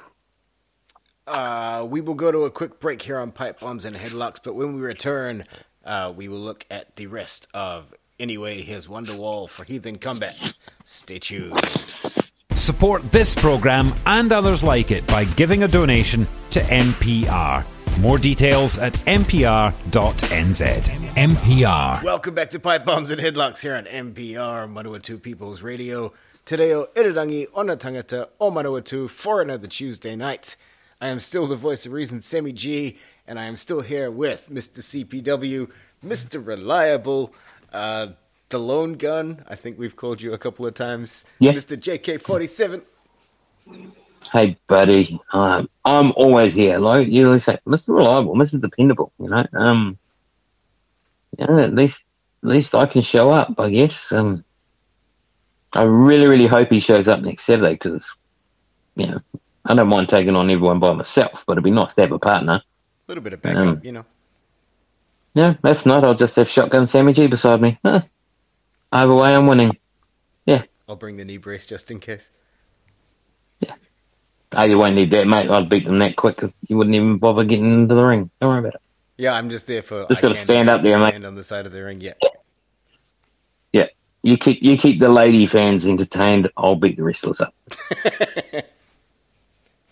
[1.25, 4.55] Uh, we will go to a quick break here on pipe bombs and headlocks, but
[4.55, 5.45] when we return,
[5.85, 10.53] uh, we will look at the rest of Anyway Here's Wonderwall for Heathen Combat.
[10.85, 11.59] Stay tuned.
[12.51, 17.65] Support this program and others like it by giving a donation to MPR.
[17.99, 19.83] More details at mpr.nz.
[21.13, 22.03] MPR.
[22.03, 26.11] Welcome back to Pipe Bombs and Headlocks here on MPR, Manawatu People's Radio.
[26.45, 30.55] Today o Irirangi Ona Tangata o Manawatu for another Tuesday night.
[30.99, 34.49] I am still the voice of reason, Sammy G, and I am still here with
[34.51, 34.79] Mr.
[34.79, 35.69] CPW,
[36.01, 36.45] Mr.
[36.45, 37.33] Reliable,
[37.71, 38.07] uh,
[38.49, 39.43] the Lone Gun.
[39.47, 41.25] I think we've called you a couple of times.
[41.39, 41.53] Yeah.
[41.53, 41.77] Mr.
[41.77, 42.83] JK47.
[44.27, 45.19] Hey, buddy.
[45.31, 46.79] Um, I'm always here.
[46.79, 47.95] Like you always say, Mr.
[47.95, 48.61] Reliable, Mr.
[48.61, 49.11] Dependable.
[49.19, 49.97] You know, um,
[51.37, 52.05] you know, at least,
[52.43, 53.59] at least I can show up.
[53.59, 54.11] I guess.
[54.11, 54.43] Um,
[55.73, 58.15] I really, really hope he shows up next Saturday because,
[58.95, 59.19] you know,
[59.65, 62.19] I don't mind taking on everyone by myself, but it'd be nice to have a
[62.19, 62.61] partner.
[62.61, 62.63] A
[63.07, 64.05] little bit of backup, um, you know.
[65.33, 67.79] Yeah, if not, I'll just have Shotgun Sammy G beside me.
[67.83, 68.01] Huh.
[68.91, 69.75] Either way, I'm winning.
[70.45, 70.63] Yeah.
[70.87, 72.29] I'll bring the knee brace just in case.
[74.55, 75.49] Oh, you won't need that, mate.
[75.49, 76.41] I'd beat them that quick.
[76.67, 78.29] You wouldn't even bother getting into the ring.
[78.39, 78.81] Don't worry about it.
[79.17, 80.07] Yeah, I'm just there for.
[80.07, 81.27] Just got to stand up there, stand mate.
[81.27, 82.01] on the side of the ring.
[82.01, 82.13] Yeah.
[83.71, 83.87] Yeah.
[84.21, 86.49] You keep you keep the lady fans entertained.
[86.57, 87.53] I'll beat the wrestlers up.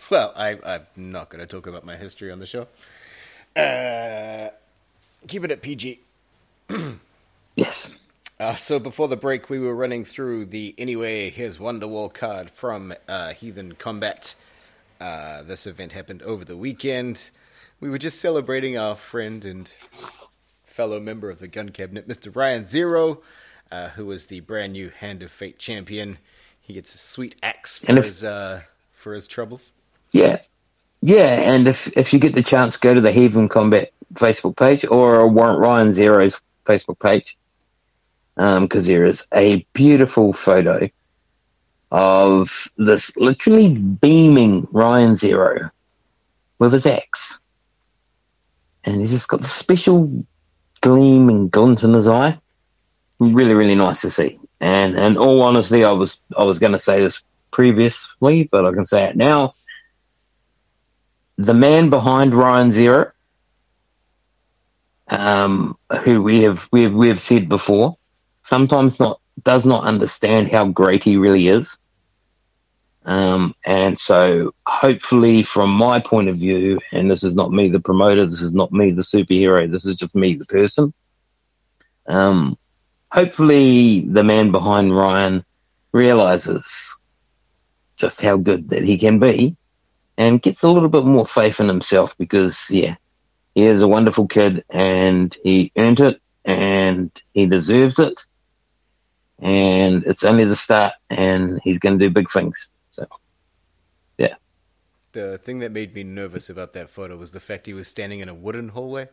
[0.09, 2.67] well, I, I'm not going to talk about my history on the show.
[3.55, 4.49] Uh,
[5.27, 5.99] keep it at PG.
[7.55, 7.91] yes.
[8.39, 12.91] Uh, so before the break, we were running through the Anyway Here's Wonderwall card from
[13.07, 14.33] uh, Heathen Combat.
[15.01, 17.31] Uh, this event happened over the weekend.
[17.79, 19.67] We were just celebrating our friend and
[20.65, 22.33] fellow member of the Gunn Cabinet, Mr.
[22.35, 23.23] Ryan Zero,
[23.71, 26.19] uh, who was the brand new Hand of Fate champion.
[26.61, 28.61] He gets a sweet axe for if, his uh,
[28.93, 29.71] for his troubles.
[30.11, 30.37] Yeah,
[31.01, 34.85] yeah, and if if you get the chance, go to the Heathen Combat Facebook page
[34.85, 37.39] or Warrant Ryan Zero's Facebook page,
[38.35, 40.91] because um, there is a beautiful photo
[41.91, 45.69] of this literally beaming Ryan Zero
[46.59, 47.39] with his axe,
[48.83, 50.25] and he's just got the special
[50.79, 52.39] gleam and glint in his eye.
[53.19, 54.39] Really, really nice to see.
[54.59, 58.71] And and all honesty, I was I was going to say this previously, but I
[58.71, 59.53] can say it now
[61.41, 63.11] the man behind Ryan Zero,
[65.07, 67.97] um, who we have we have we have said before,
[68.43, 71.79] sometimes not does not understand how great he really is.
[73.03, 77.79] Um, and so hopefully from my point of view, and this is not me the
[77.79, 80.93] promoter, this is not me the superhero, this is just me the person.
[82.07, 82.57] Um,
[83.11, 85.43] hopefully the man behind Ryan
[85.93, 86.99] realizes
[87.97, 89.55] just how good that he can be
[90.17, 92.95] and gets a little bit more faith in himself because, yeah,
[93.55, 98.25] he is a wonderful kid and he earned it and he deserves it.
[99.39, 102.69] And it's only the start and he's going to do big things.
[105.13, 108.19] The thing that made me nervous about that photo was the fact he was standing
[108.19, 109.09] in a wooden hallway.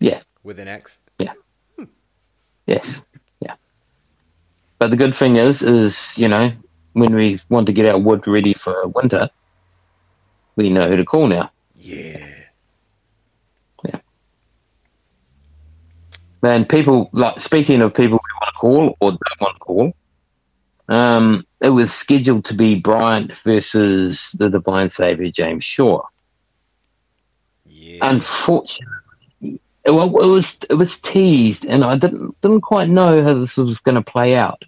[0.00, 0.20] Yeah.
[0.42, 1.00] With an axe.
[1.18, 1.32] Yeah.
[1.76, 1.84] Hmm.
[2.66, 3.04] Yes.
[3.40, 3.54] Yeah.
[4.78, 6.52] But the good thing is, is, you know,
[6.92, 9.30] when we want to get our wood ready for winter,
[10.56, 11.50] we know who to call now.
[11.76, 12.34] Yeah.
[13.84, 14.00] Yeah.
[16.42, 19.92] And people, like, speaking of people we want to call or don't want to call,
[20.88, 26.02] um, it was scheduled to be Bryant versus the Divine Savior James Shaw.
[27.64, 27.98] Yeah.
[28.02, 33.34] Unfortunately, it, well, it was it was teased, and I didn't didn't quite know how
[33.34, 34.64] this was going to play out.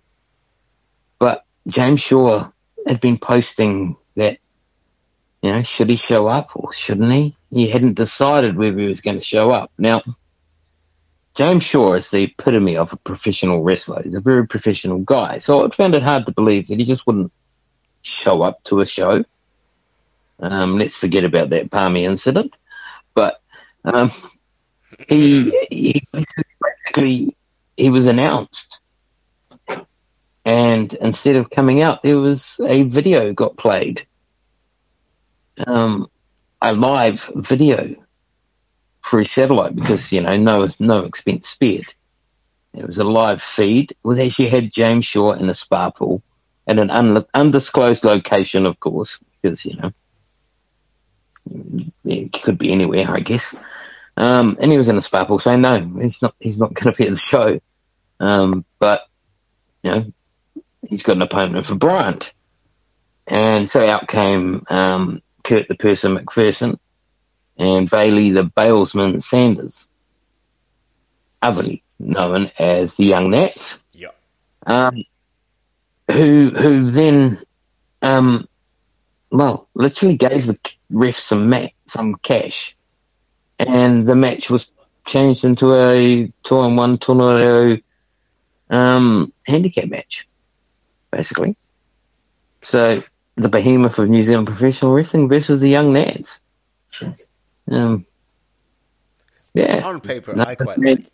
[1.19, 2.51] But James Shaw
[2.87, 4.39] had been posting that,
[5.43, 7.37] you know, should he show up or shouldn't he?
[7.51, 9.71] He hadn't decided whether he was going to show up.
[9.79, 10.03] Now,
[11.39, 14.03] James Shaw is the epitome of a professional wrestler.
[14.03, 15.39] He's a very professional guy.
[15.39, 17.33] So I found it hard to believe that he just wouldn't
[18.03, 19.25] show up to a show.
[20.41, 22.57] Um, let's forget about that Palmy incident.
[23.15, 23.41] But
[23.85, 24.11] um,
[25.09, 27.37] he, he basically
[27.77, 28.81] he was announced
[30.45, 34.07] and instead of coming out, there was a video got played,
[35.65, 36.11] um,
[36.61, 37.95] a live video
[39.09, 41.87] through satellite because you know no no expense spared.
[42.75, 43.95] It was a live feed.
[44.03, 46.23] Well, actually had James Shaw in a spa pool
[46.67, 49.93] at an un- undisclosed location, of course, because you know
[52.05, 53.57] it could be anywhere, I guess.
[54.17, 56.93] Um, and he was in a spa pool saying, no, he's not, he's not going
[56.93, 57.61] to be at the show.
[58.21, 59.07] Um, but,
[59.83, 60.13] you know,
[60.87, 62.33] he's got an opponent for Bryant.
[63.27, 66.79] And so out came um, Kurt the Person McPherson
[67.59, 69.91] and Bailey the Balesman Sanders,
[71.43, 73.83] otherly known as the Young Nats.
[73.93, 74.11] Yeah.
[74.67, 75.05] Um,
[76.11, 77.43] who who then,
[78.01, 78.47] um,
[79.31, 80.59] well, literally gave the
[80.91, 82.77] ref some mat, some cash,
[83.59, 84.73] and the match was
[85.07, 87.79] changed into a two-on-one tornado
[88.71, 90.29] um, handicap match
[91.11, 91.57] basically.
[92.63, 93.01] So
[93.37, 96.41] the behemoth of New Zealand professional wrestling versus the young Nats.
[97.71, 98.05] Um,
[99.55, 99.87] yeah.
[99.87, 101.11] On paper, no, I quite like.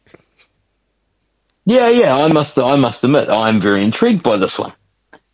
[1.64, 2.16] Yeah, yeah.
[2.16, 2.58] I must.
[2.58, 4.72] I must admit, I'm very intrigued by this one.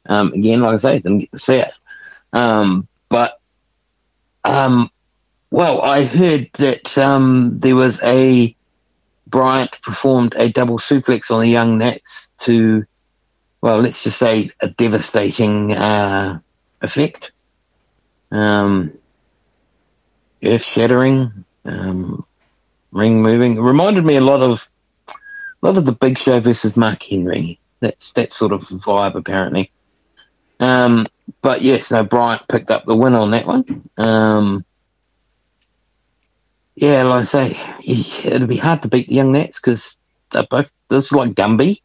[0.07, 1.79] Um, again, like I say, didn't get to see it.
[2.33, 3.41] Um, but,
[4.45, 4.91] um,
[5.51, 8.55] well, I heard that um, there was a
[9.27, 12.85] Bryant performed a double suplex on the young Nats to
[13.61, 16.41] well, let's just say a devastating uh,
[16.81, 17.33] effect.
[18.31, 18.93] Um,
[20.45, 22.24] earth shattering, um,
[22.93, 23.57] ring moving.
[23.57, 24.68] It reminded me a lot of
[25.62, 27.59] a lot of the Big Show versus Mark Henry.
[27.80, 29.70] That's that sort of vibe apparently.
[30.59, 31.07] Um,
[31.43, 33.88] but yes, no, Bryant picked up the win on that one.
[33.97, 34.64] Um,
[36.74, 37.76] yeah, like I say,
[38.24, 39.97] it'd be hard to beat the young Nats because
[40.30, 40.70] they're both.
[40.88, 41.82] This is like Gumby.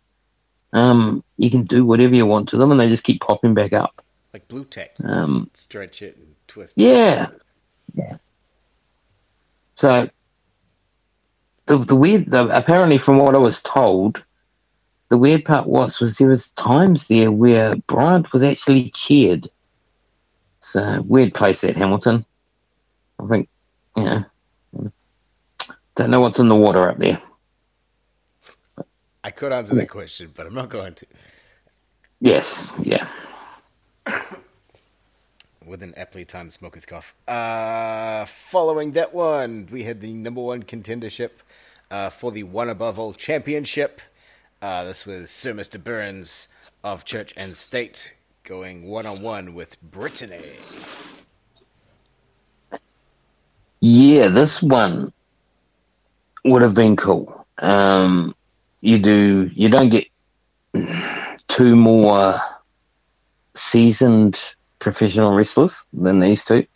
[0.74, 3.74] Um, you can do whatever you want to them, and they just keep popping back
[3.74, 4.04] up.
[4.34, 4.96] like blue tack.
[5.04, 6.78] Um, stretch it and twist.
[6.78, 6.88] It.
[6.88, 7.28] Yeah,
[7.94, 8.18] yeah.
[9.76, 10.10] So
[11.66, 14.24] the the weird, the, apparently, from what I was told,
[15.10, 19.50] the weird part was was there was times there where Bryant was actually cheered.
[20.60, 22.26] So weird place at Hamilton.
[23.20, 23.50] I think,
[23.96, 24.24] yeah.
[25.96, 27.22] Don't know what's in the water up there.
[29.24, 31.06] I could answer that question, but I'm not going to.
[32.20, 33.08] Yes, yeah.
[35.66, 37.16] With an aptly timed smoker's cough.
[37.28, 41.32] Uh, following that one, we had the number one contendership
[41.90, 44.00] uh, for the One Above All Championship.
[44.62, 45.84] Uh, this was Sir Mr.
[45.84, 46.48] Burns
[46.84, 48.14] of Church and State
[48.44, 50.40] going one on one with Brittany.
[53.82, 55.12] Yeah, this one
[56.44, 57.46] would have been cool.
[57.58, 58.36] Um,
[58.82, 60.08] you do, you don't get
[61.48, 62.36] two more
[63.56, 64.40] seasoned
[64.86, 66.68] professional wrestlers than these two.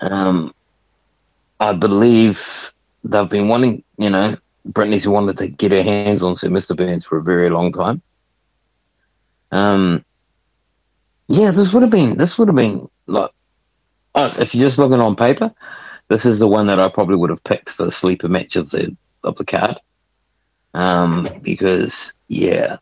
[0.00, 0.54] Um,
[1.58, 2.72] I believe
[3.02, 6.76] they've been wanting, you know, Brittany's wanted to get her hands on Sir Mr.
[6.76, 8.00] Burns for a very long time.
[9.50, 10.04] Um,
[11.26, 13.32] yeah, this would have been, this would have been like,
[14.14, 15.52] oh, if you're just looking on paper,
[16.06, 18.70] this is the one that I probably would have picked for the sleeper match of
[18.70, 19.80] the, of the card.
[20.74, 22.76] Um, because yeah,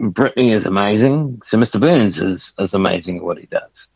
[0.00, 1.42] Brittany is amazing.
[1.44, 1.80] So Mr.
[1.80, 3.92] Burns is, is amazing at what he does.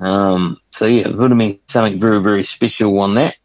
[0.00, 3.36] Um, so yeah, it would have been something very, very special on that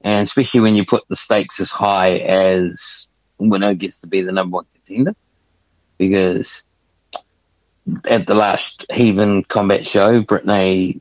[0.00, 3.08] and especially when you put the stakes as high as
[3.38, 5.14] Winnow gets to be the number one contender,
[5.96, 6.64] because
[8.08, 11.00] at the last Heathen combat show, Brittany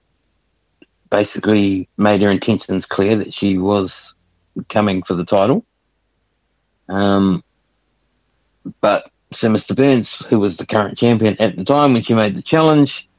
[1.10, 4.16] basically made her intentions clear that she was
[4.68, 5.66] coming for the title.
[6.90, 7.44] Um,
[8.82, 9.76] but so Mr.
[9.76, 13.10] Burns, who was the current champion at the time when she made the challenge,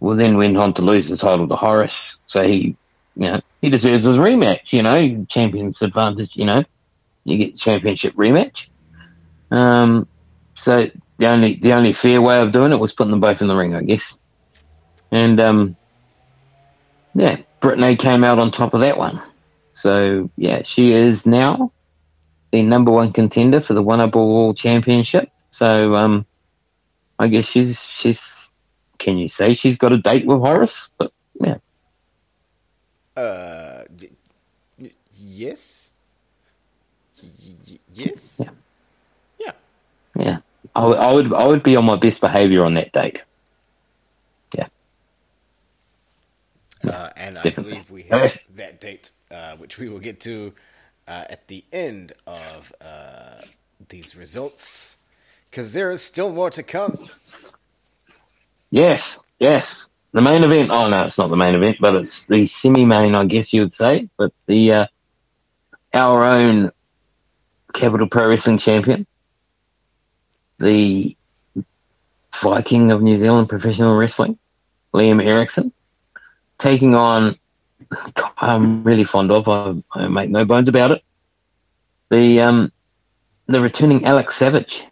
[0.00, 2.18] well then went on to lose the title to Horace.
[2.26, 2.76] So he
[3.16, 6.64] you know, he deserves his rematch, you know, champion's advantage, you know,
[7.24, 8.68] you get championship rematch.
[9.50, 10.08] Um,
[10.54, 13.48] so the only, the only fair way of doing it was putting them both in
[13.48, 14.18] the ring, I guess.
[15.12, 15.76] And, um,
[17.14, 19.22] yeah, Brittany came out on top of that one.
[19.72, 21.72] So yeah, she is now
[22.54, 25.28] the number one contender for the One Up All Championship.
[25.50, 26.24] So, um,
[27.18, 28.48] I guess she's, she's,
[28.98, 30.90] can you say she's got a date with Horace?
[30.96, 31.56] But yeah.
[33.16, 33.82] Uh,
[34.78, 35.90] y- yes.
[37.20, 38.40] Y- yes.
[38.40, 38.50] Yeah.
[39.40, 39.52] Yeah.
[40.14, 40.38] Yeah.
[40.76, 43.22] I, w- I would I would be on my best behaviour on that date.
[44.56, 44.68] Yeah.
[46.86, 47.38] Uh, and.
[47.38, 50.52] I believe we have that date, uh, which we will get to
[51.06, 53.38] uh, at the end of uh,
[53.88, 54.96] these results,
[55.50, 57.08] because there is still more to come.
[58.70, 59.18] Yes.
[59.38, 59.88] Yes.
[60.12, 60.70] The main event.
[60.70, 63.72] Oh no, it's not the main event, but it's the semi-main, I guess you would
[63.72, 64.08] say.
[64.16, 64.86] But the uh,
[65.92, 66.70] our own
[67.72, 69.06] Capital Pro Wrestling champion,
[70.58, 71.16] the
[72.34, 74.38] Viking of New Zealand Professional Wrestling,
[74.92, 75.72] Liam Erickson,
[76.58, 77.36] taking on.
[78.38, 79.48] I'm really fond of.
[79.48, 81.02] I, I make no bones about it.
[82.10, 82.72] The um,
[83.46, 84.86] the returning Alex Savage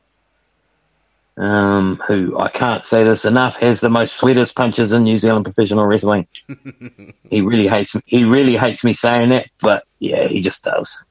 [1.36, 5.44] um, who I can't say this enough, has the most sweetest punches in New Zealand
[5.44, 6.26] professional wrestling.
[7.30, 8.02] he really hates me.
[8.04, 11.02] He really hates me saying that, but yeah, he just does.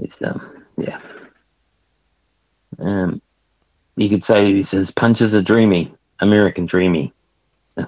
[0.00, 1.00] It's um, yeah.
[2.78, 3.20] Um,
[3.96, 7.12] you could say he says punches are dreamy, American dreamy.
[7.76, 7.86] Yeah.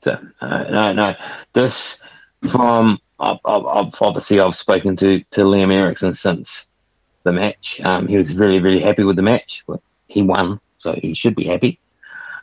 [0.00, 1.14] So uh, no, no.
[1.52, 2.02] This
[2.48, 6.68] from I've, I've, obviously I've spoken to to Liam Erickson since
[7.24, 7.80] the match.
[7.82, 9.64] Um, he was really, really happy with the match.
[10.06, 11.80] He won, so he should be happy.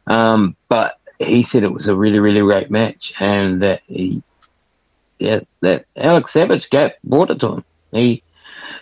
[0.08, 4.22] Um, but he said it was a really, really great match, and that he,
[5.18, 7.66] yeah, that Alex Savage got brought it to him.
[7.92, 8.22] He,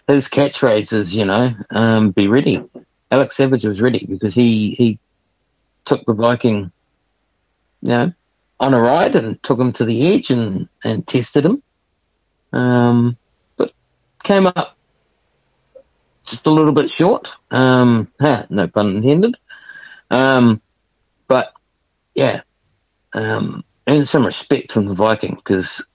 [0.07, 2.61] his catchphrase is, you know, um, be ready.
[3.11, 4.99] Alex Savage was ready because he he
[5.85, 6.71] took the Viking,
[7.83, 8.13] you know,
[8.61, 11.61] on a ride and took him to the edge and and tested him.
[12.53, 13.17] Um,
[13.57, 13.73] but
[14.23, 14.77] came up
[16.25, 17.29] just a little bit short.
[17.51, 19.35] Um, huh, no pun intended.
[20.09, 20.61] Um,
[21.27, 21.53] but
[22.15, 22.41] yeah,
[23.13, 25.85] um, and some respect from the Viking because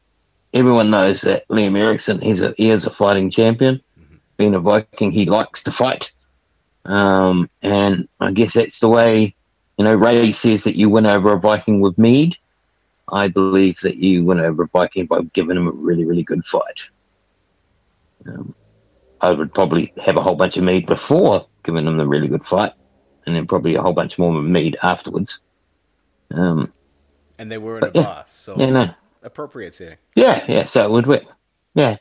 [0.52, 3.80] everyone knows that Liam Erickson he's a he is a fighting champion.
[3.98, 4.16] Mm-hmm.
[4.36, 6.12] Being a Viking, he likes to fight.
[6.84, 9.34] Um, and I guess that's the way,
[9.78, 12.36] you know, Ray says that you win over a Viking with mead.
[13.10, 16.44] I believe that you win over a Viking by giving him a really, really good
[16.44, 16.90] fight.
[18.26, 18.54] Um,
[19.20, 22.44] I would probably have a whole bunch of mead before giving them the really good
[22.44, 22.72] fight.
[23.26, 25.40] and then probably a whole bunch more mead afterwards.
[26.32, 26.72] Um,
[27.38, 28.90] and they were in a yeah, so yeah, no,
[29.22, 29.98] appropriate setting.
[30.16, 30.64] yeah, yeah.
[30.64, 31.24] So it would work.
[31.74, 31.96] Yeah.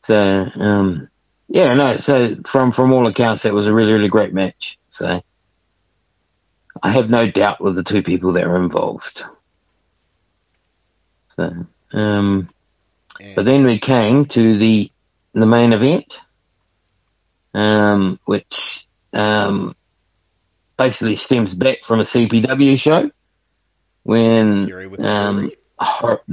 [0.00, 0.16] So
[0.54, 1.08] um,
[1.48, 1.98] yeah, no.
[1.98, 4.78] So from from all accounts, it was a really really great match.
[4.88, 5.22] So
[6.82, 9.24] I have no doubt with the two people that are involved.
[11.28, 12.48] So, um,
[13.34, 14.90] but then we came to the
[15.32, 16.20] the main event,
[17.54, 19.74] um, which um,
[20.76, 23.10] basically stems back from a CPW show
[24.02, 26.24] when Fury with um, Hor-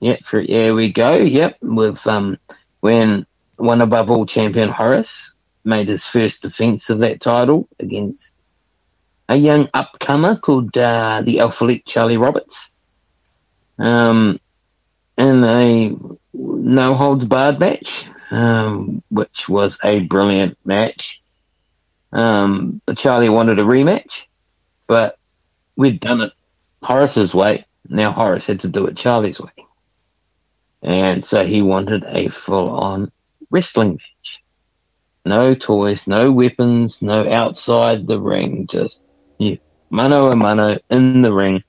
[0.00, 1.16] yeah, for, yeah, we go.
[1.16, 2.38] Yep, with um,
[2.80, 3.26] when
[3.56, 8.37] one above all champion Horace made his first defense of that title against
[9.28, 12.72] a young upcomer called uh, the Alpha Elite Charlie Roberts.
[13.78, 14.40] Um,
[15.16, 15.96] in a
[16.32, 21.20] no holds barred match, um, which was a brilliant match.
[22.12, 24.26] Um, Charlie wanted a rematch,
[24.86, 25.18] but
[25.76, 26.32] we'd done it
[26.82, 27.66] Horace's way.
[27.88, 29.50] Now Horace had to do it Charlie's way.
[30.82, 33.10] And so he wanted a full on
[33.50, 34.42] wrestling match.
[35.24, 39.04] No toys, no weapons, no outside the ring, just
[39.38, 39.56] yeah,
[39.90, 41.62] mano a mano in the ring.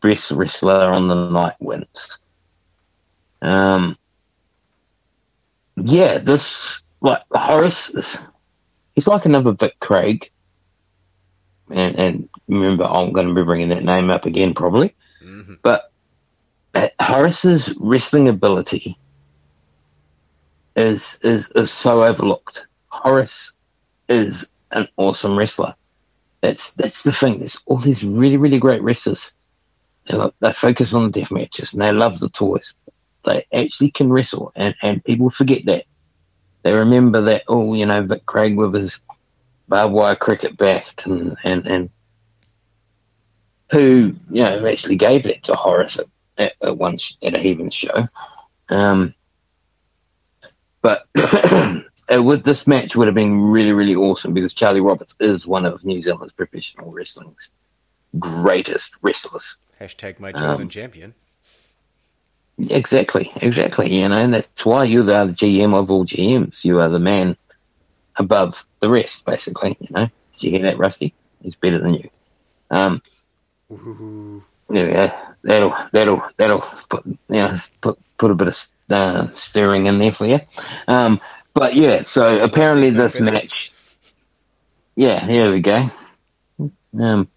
[0.00, 2.18] Best wrestler on the night wins.
[3.40, 3.96] Um,
[5.76, 8.28] yeah, this like Horace, is-
[8.94, 10.30] he's like another Vic Craig,
[11.70, 14.94] and, and remember, I'm going to be bringing that name up again probably.
[15.22, 15.58] Mhm.
[15.62, 15.90] But
[16.74, 18.98] uh, Horace's wrestling ability
[20.76, 22.66] is is is so overlooked.
[22.88, 23.52] Horace
[24.08, 25.74] is an awesome wrestler.
[26.44, 27.38] That's that's the thing.
[27.38, 29.32] There's all these really really great wrestlers.
[30.06, 32.74] They, they focus on the death matches and they love the toys.
[33.24, 35.86] They actually can wrestle, and and people forget that.
[36.62, 37.44] They remember that.
[37.48, 39.00] Oh, you know, but Craig with his
[39.68, 41.90] barbed wire cricket bat and and and
[43.70, 47.70] who you know actually gave that to Horace at, at, at sh- at a Heathen
[47.70, 48.06] show.
[48.68, 49.14] Um,
[50.82, 51.06] but
[52.10, 55.84] would, this match would have been really really awesome because Charlie Roberts is one of
[55.84, 57.52] New Zealand's professional wrestling's
[58.18, 59.56] greatest wrestlers.
[59.80, 61.14] Hashtag my chosen um, champion.
[62.58, 63.92] Exactly, exactly.
[63.92, 66.64] You know, and that's why you are the GM of all GMs.
[66.64, 67.36] You are the man
[68.16, 69.76] above the rest, basically.
[69.80, 71.14] You know, did you hear that, Rusty?
[71.42, 72.10] He's better than you.
[72.70, 73.02] Um,
[73.72, 74.44] Ooh.
[74.68, 75.12] There we go.
[75.42, 78.58] That'll that'll that'll put you know put put a bit of
[78.90, 80.40] uh, stirring in there for you.
[80.88, 81.20] Um,
[81.54, 83.72] but yeah, so apparently this match.
[84.96, 85.88] Yeah, here we go.
[86.98, 87.28] Um,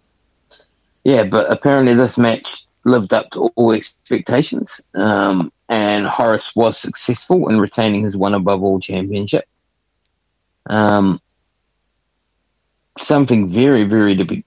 [1.04, 7.48] yeah, but apparently this match lived up to all expectations, um, and Horace was successful
[7.48, 9.44] in retaining his one above all championship.
[10.66, 11.20] Um,
[12.98, 14.44] something very, very to be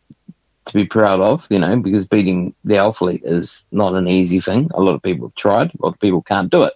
[0.66, 4.40] to be proud of, you know, because beating the Alpha Elite is not an easy
[4.40, 4.70] thing.
[4.74, 5.74] A lot of people have tried.
[5.74, 6.74] A lot of people can't do it.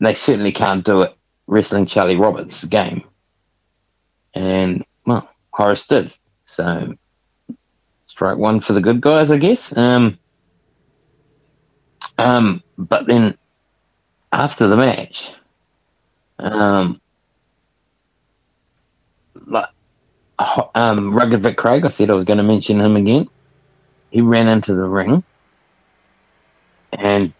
[0.00, 1.16] They certainly can't do it
[1.46, 3.04] wrestling Charlie Roberts' game.
[4.34, 6.14] And, well, Horace did.
[6.44, 6.94] So,
[8.06, 9.76] strike one for the good guys, I guess.
[9.76, 10.18] Um,
[12.18, 13.36] um, but then,
[14.32, 15.30] after the match,
[16.38, 17.00] um,
[19.46, 19.68] like,
[20.74, 23.28] um, Rugged Vic Craig, I said I was going to mention him again.
[24.10, 25.24] He ran into the ring
[26.92, 27.32] and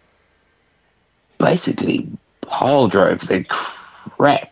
[1.37, 2.07] basically
[2.47, 4.51] pile drove the crap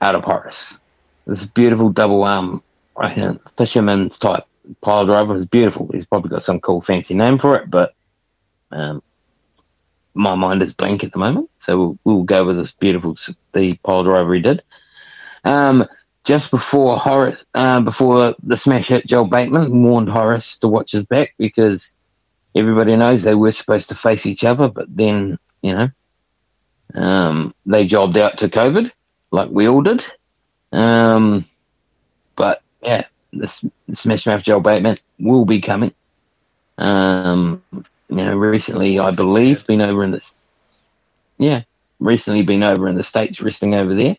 [0.00, 0.80] out of Horace.
[1.26, 2.62] This beautiful double arm
[2.96, 4.44] right hand, fisherman's type
[4.80, 5.88] pile driver is beautiful.
[5.92, 7.94] He's probably got some cool fancy name for it, but
[8.70, 9.02] um,
[10.14, 11.50] my mind is blank at the moment.
[11.58, 13.16] So we'll, we'll go with this beautiful
[13.52, 14.62] the pile driver he did.
[15.44, 15.86] Um,
[16.24, 21.06] just before Horace, uh, before the smash hit, Joel Bateman warned Horace to watch his
[21.06, 21.94] back because
[22.54, 25.88] everybody knows they were supposed to face each other, but then you know
[26.94, 28.92] um, they jobbed out to COVID
[29.30, 30.04] like we all did.
[30.72, 31.44] Um,
[32.34, 35.94] but yeah, this Smash Mouth Joel Bateman will be coming.
[36.78, 40.36] Um, you know, recently I believe been over in this,
[41.38, 41.62] yeah,
[41.98, 44.16] recently been over in the states wrestling over there.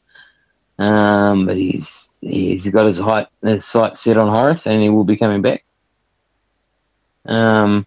[0.80, 5.03] Um, but he's he's got his height his sight set on Horace, and he will
[5.03, 5.63] be coming back.
[7.26, 7.86] Um,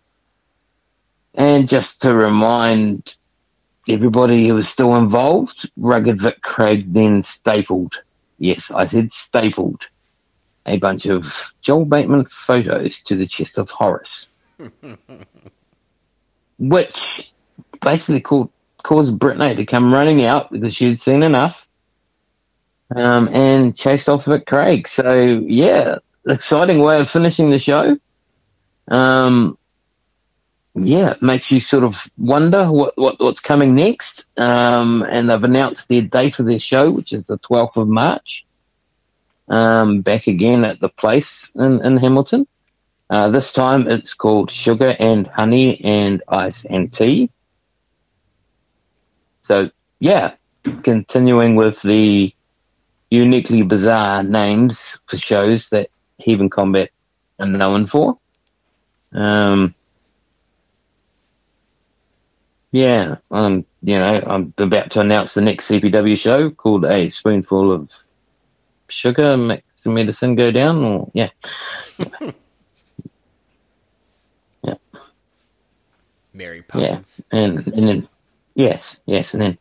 [1.35, 3.17] and just to remind
[3.89, 8.03] everybody who was still involved, Rugged Vic Craig then stapled.
[8.39, 9.89] Yes, I said stapled
[10.67, 14.29] a bunch of Joel Bateman photos to the chest of Horace,
[16.59, 16.99] which
[17.81, 18.51] basically called,
[18.83, 21.67] caused Brittany to come running out because she had seen enough
[22.95, 24.89] um, and chased off Vic Craig.
[24.89, 27.99] So yeah, exciting way of finishing the show.
[28.89, 29.57] Um,
[30.75, 34.29] yeah, it makes you sort of wonder what, what what's coming next.
[34.39, 38.47] Um, and they've announced their date of their show, which is the 12th of March.
[39.49, 42.47] Um, back again at the place in, in Hamilton.
[43.09, 47.31] Uh, this time it's called Sugar and Honey and Ice and Tea.
[49.43, 50.35] So yeah,
[50.85, 52.33] continuing with the
[53.11, 56.91] uniquely bizarre names for shows that Heathen Combat
[57.41, 58.19] are known for.
[59.13, 59.75] Um,
[62.73, 67.73] yeah, um, you know, I'm about to announce the next CPW show called A Spoonful
[67.73, 67.93] of
[68.89, 71.31] Sugar Makes the Medicine Go Down, or yeah.
[74.63, 74.75] yeah.
[76.33, 77.21] Mary Poppins.
[77.33, 78.09] Yeah, and, and then,
[78.55, 79.59] yes, yes, and then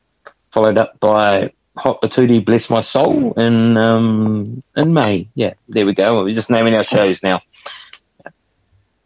[0.51, 5.29] followed up by Hot Patootie Bless My Soul in, um, in May.
[5.33, 6.23] Yeah, there we go.
[6.23, 7.41] We're just naming our shows now.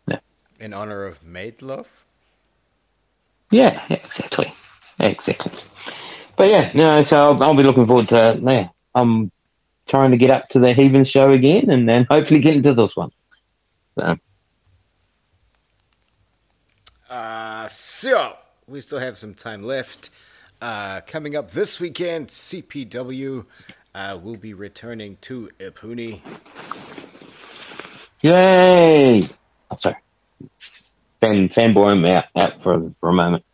[0.07, 0.19] Yeah.
[0.59, 2.02] In honor of Meat Loaf?
[3.53, 4.51] Yeah, exactly,
[4.99, 5.51] exactly.
[6.35, 8.39] But yeah, no, so I'll, I'll, be looking forward to.
[8.41, 9.31] Yeah, I'm
[9.85, 12.97] trying to get up to the Heathen show again, and then hopefully get into this
[12.97, 13.11] one.
[13.93, 14.17] So.
[17.07, 18.33] Uh, so
[18.65, 20.09] we still have some time left.
[20.59, 23.45] Uh, coming up this weekend, CPW
[23.93, 26.21] uh, will be returning to Epuni.
[28.23, 29.29] Yay!
[29.69, 29.97] Oh, sorry
[31.23, 33.45] fan fanboy him out, out for, for a moment.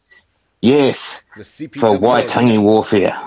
[0.61, 0.97] Yes,
[1.35, 3.17] for Waitangi Warfare.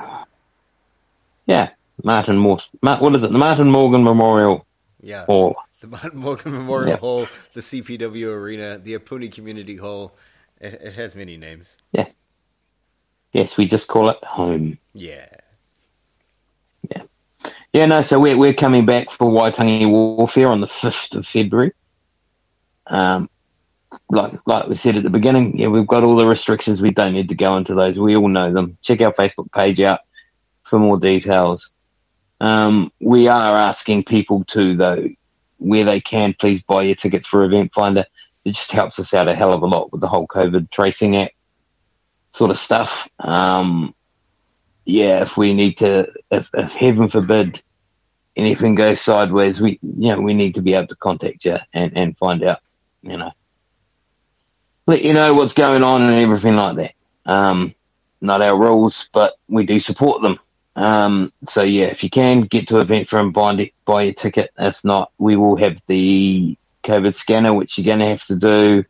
[1.47, 1.71] Yeah,
[2.03, 2.69] Martin Morse.
[2.81, 3.33] What is it?
[3.33, 4.67] The Martin Morgan Memorial
[5.01, 5.25] yeah.
[5.25, 5.57] Hall.
[5.81, 6.97] The Martin Morgan Memorial yeah.
[6.97, 10.15] Hall, the CPW Arena, the Epuni Community Hall.
[10.61, 11.77] It, it has many names.
[11.93, 12.07] Yeah.
[13.33, 14.79] Yes, we just call it home.
[14.93, 15.27] Yeah.
[16.91, 17.03] Yeah.
[17.73, 21.73] Yeah, no, so we're, we're coming back for Waitangi Warfare on the 5th of February.
[22.87, 23.31] Um,
[24.11, 26.83] like like we said at the beginning, yeah, we've got all the restrictions.
[26.83, 27.99] We don't need to go into those.
[27.99, 28.79] We all know them.
[28.83, 30.01] Check our Facebook page out
[30.63, 31.75] for more details.
[32.41, 35.09] Um, we are asking people to though,
[35.59, 38.05] where they can, please buy your tickets for Eventfinda.
[38.45, 41.17] It just helps us out a hell of a lot with the whole COVID tracing
[41.17, 41.35] act
[42.33, 43.09] sort of stuff.
[43.21, 43.95] Um,
[44.85, 47.63] yeah, if we need to, if, if heaven forbid
[48.35, 51.97] anything goes sideways, we, you know, we need to be able to contact you and,
[51.97, 52.59] and find out,
[53.03, 53.31] you know,
[54.87, 56.95] let you know what's going on and everything like that.
[57.27, 57.75] Um,
[58.21, 60.39] not our rules, but we do support them.
[60.75, 64.51] Um, so yeah, if you can get to event from buy, buy your ticket.
[64.59, 68.85] If not, we will have the COVID scanner, which you're going to have to do.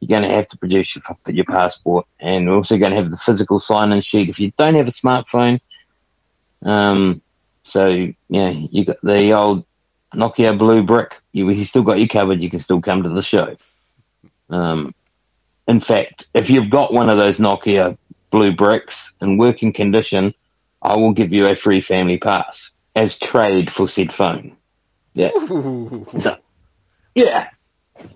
[0.00, 3.10] You're going to have to produce your, your passport, and we're also going to have
[3.10, 4.28] the physical sign-in sheet.
[4.28, 5.60] If you don't have a smartphone,
[6.62, 7.22] um,
[7.62, 9.64] so yeah, you got the old
[10.14, 11.18] Nokia blue brick.
[11.32, 12.40] You, you still got you covered.
[12.40, 13.56] You can still come to the show.
[14.50, 14.94] Um,
[15.66, 17.96] in fact, if you've got one of those Nokia
[18.30, 20.34] blue bricks in working condition,
[20.80, 24.56] I will give you a free family pass as trade for said phone.
[25.14, 25.30] Yeah.
[26.18, 26.36] So,
[27.14, 27.48] yeah.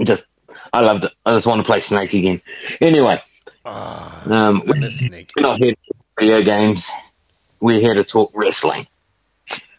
[0.03, 0.26] Just,
[0.72, 1.12] I loved it.
[1.24, 2.40] I just want to play Snake again.
[2.80, 3.18] Anyway,
[3.64, 6.82] oh, um, we're, we're not here to talk video games.
[7.61, 8.86] We're here to talk wrestling.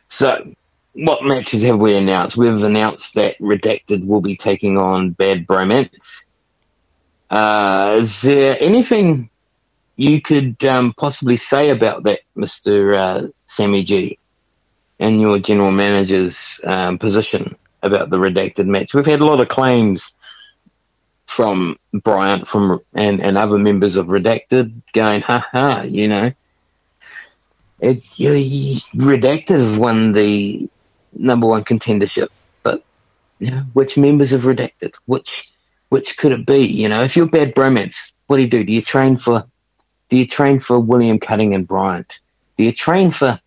[0.09, 0.53] So,
[0.93, 2.35] what matches have we announced?
[2.35, 6.20] We've announced that Redacted will be taking on Bad Bromance
[7.31, 9.29] uh, is there anything
[9.95, 12.97] you could um, possibly say about that, Mr.
[12.97, 14.19] Uh, Sammy G,
[14.99, 18.93] in your general manager's um, position about the redacted match?
[18.93, 20.11] We've had a lot of claims
[21.25, 26.33] from Bryant from and, and other members of Redacted going, ha ha, you know,
[27.79, 30.69] it, you, you, Redacted have won the
[31.13, 32.27] number one contendership,
[32.61, 32.83] but
[33.71, 35.50] which members of Redacted, which
[35.91, 36.59] which could it be?
[36.59, 38.63] You know, if you're bad bromance, what do you do?
[38.63, 39.45] Do you train for,
[40.07, 42.19] do you train for William Cutting and Bryant?
[42.57, 43.37] Do you train for,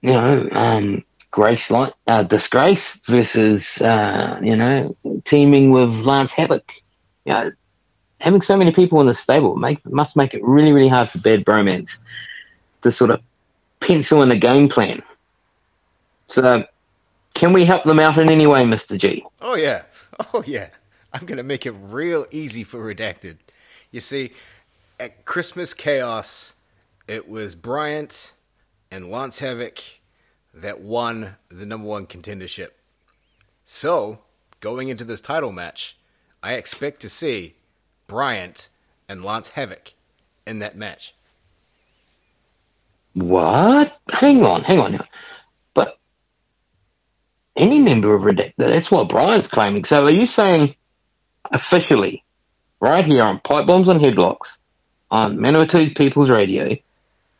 [0.00, 6.72] you know, um, Grace Light, uh, Disgrace versus, uh, you know, teaming with Lance Havoc?
[7.26, 7.50] You know,
[8.18, 11.18] having so many people in the stable make, must make it really, really hard for
[11.18, 11.98] bad bromance
[12.80, 13.20] to sort of
[13.80, 15.02] pencil in a game plan.
[16.24, 16.64] So,
[17.34, 18.96] can we help them out in any way, Mr.
[18.96, 19.26] G?
[19.42, 19.82] Oh, yeah.
[20.32, 20.70] Oh, yeah.
[21.16, 23.38] I'm going to make it real easy for Redacted.
[23.90, 24.32] You see,
[25.00, 26.54] at Christmas Chaos,
[27.08, 28.32] it was Bryant
[28.90, 29.82] and Lance Havoc
[30.52, 32.68] that won the number one contendership.
[33.64, 34.18] So,
[34.60, 35.96] going into this title match,
[36.42, 37.54] I expect to see
[38.08, 38.68] Bryant
[39.08, 39.94] and Lance Havoc
[40.46, 41.14] in that match.
[43.14, 43.98] What?
[44.10, 45.00] Hang on, hang on.
[45.72, 45.98] But
[47.56, 49.84] any member of Redacted, that's what Brian's claiming.
[49.84, 50.75] So are you saying
[51.52, 52.24] officially,
[52.80, 54.60] right here on Pipe Bombs and Headlocks,
[55.10, 56.76] on Manawatu People's Radio,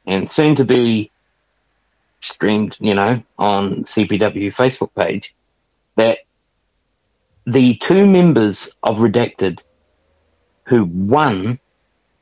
[0.06, 1.10] and soon to be
[2.20, 5.34] streamed, you know, on CPW Facebook page,
[5.96, 6.18] that
[7.46, 9.62] the two members of Redacted
[10.64, 11.60] who won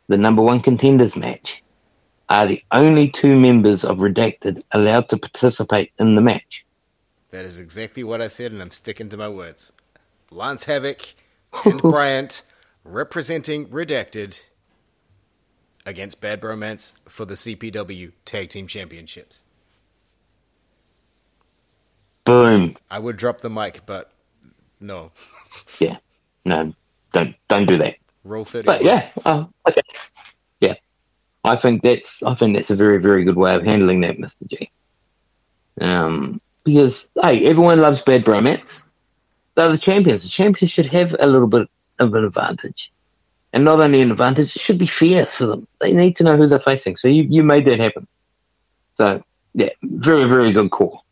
[0.09, 1.63] the number one contenders match
[2.29, 6.67] are the only two members of Redacted allowed to participate in the match.
[7.31, 9.73] That is exactly what I said, and I'm sticking to my words.
[10.31, 11.15] Lance Havoc
[11.65, 12.43] and Bryant
[12.85, 14.41] representing Redacted
[15.87, 19.45] against Bad Bromance for the CPW Tag Team Championships.
[22.25, 22.77] Boom.
[22.91, 24.11] I would drop the mic, but
[24.81, 25.13] no.
[25.81, 25.99] Yeah.
[26.45, 26.75] No,
[27.13, 27.97] don't don't do that.
[28.25, 28.67] Roll thirty.
[28.67, 29.83] But yeah, uh, okay.
[30.61, 30.75] Yeah.
[31.45, 34.47] I think that's I think that's a very, very good way of handling that, Mr.
[34.47, 34.71] G.
[35.81, 38.84] Um because hey, everyone loves bad bromance.
[39.55, 40.23] They're the champions.
[40.23, 42.93] The champions should have a little bit of an advantage.
[43.53, 45.69] And not only an advantage, it should be fair for them.
[45.81, 46.97] They need to know who they're facing.
[46.97, 48.09] So you, you made that happen.
[48.95, 49.23] So
[49.55, 51.05] yeah, very, very good call.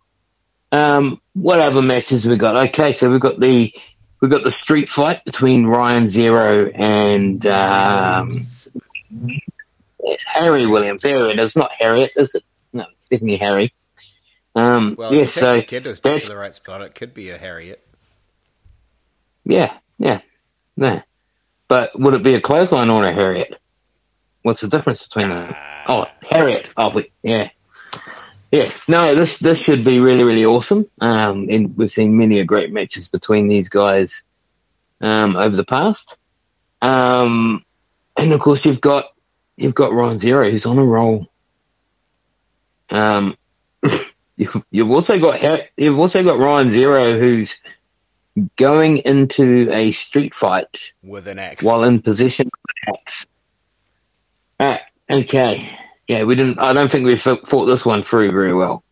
[0.72, 2.56] Um, what other matches we got?
[2.68, 3.72] Okay, so we've got the
[4.20, 8.38] we've got the street fight between Ryan Zero and um,
[10.00, 11.02] it's Harry Williams.
[11.02, 12.44] There it is, not Harriet, is it?
[12.72, 13.72] No, it's definitely Harry.
[14.54, 17.30] Um, Well, if so a kid was stuck that's- the right spot, it could be
[17.30, 17.86] a Harriet.
[19.44, 20.20] Yeah, yeah,
[20.76, 21.02] yeah.
[21.68, 23.58] But would it be a clothesline or a Harriet?
[24.42, 25.54] What's the difference between them?
[25.88, 26.72] Oh, Harriet.
[26.76, 27.50] Oh, we, yeah.
[28.50, 28.80] Yes.
[28.86, 30.86] No, this this should be really really awesome.
[31.00, 34.28] Um, and we've seen many a great matches between these guys
[35.00, 36.18] um, over the past.
[36.82, 37.64] Um,
[38.16, 39.06] and of course you've got
[39.56, 41.28] you've got Ryan Zero who's on a roll.
[42.90, 43.36] Um,
[44.36, 45.40] you've, you've also got
[45.76, 47.60] you've also got Ryan Zero who's
[48.56, 53.26] going into a street fight with an axe while in possession of the axe.
[54.58, 54.80] Ah,
[55.10, 55.78] okay.
[56.08, 56.58] Yeah, we didn't.
[56.58, 58.82] I don't think we fought this one through very well.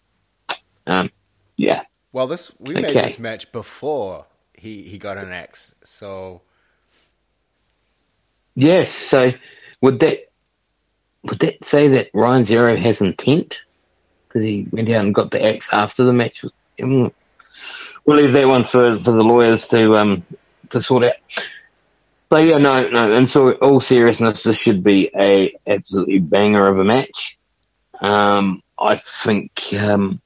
[0.87, 1.11] Um,
[1.57, 1.83] yeah,
[2.13, 6.43] Well, this we made this match before he he got an axe, So
[8.55, 8.91] yes.
[8.95, 9.33] So
[9.81, 10.31] would that
[11.23, 13.61] would that say that Ryan Zero has intent
[14.29, 16.45] because he went out and got the axe after the match?
[16.79, 17.13] Mm.
[18.11, 20.25] We'll leave that one for for the lawyers to um
[20.71, 21.13] to sort out.
[22.29, 23.13] But yeah, no, no.
[23.13, 27.39] And so, all seriousness, this should be a absolutely banger of a match.
[28.01, 30.21] Um, I think, um,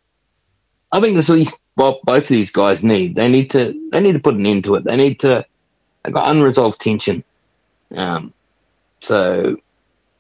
[0.93, 3.16] I think this is what both of these guys need.
[3.16, 4.85] They need to, they need to put an end to it.
[4.85, 5.45] They need to.
[6.05, 7.22] They got unresolved tension.
[7.95, 8.32] Um,
[9.01, 9.59] so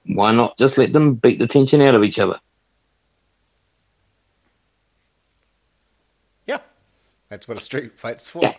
[0.04, 2.38] why not just let them beat the tension out of each other?
[6.46, 6.58] yeah,
[7.34, 8.42] that's what a street fight's for.
[8.42, 8.54] Yeah.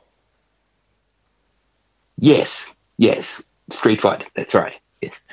[2.18, 4.30] Yes, yes, street fight.
[4.34, 4.78] That's right.
[5.02, 5.24] Yes.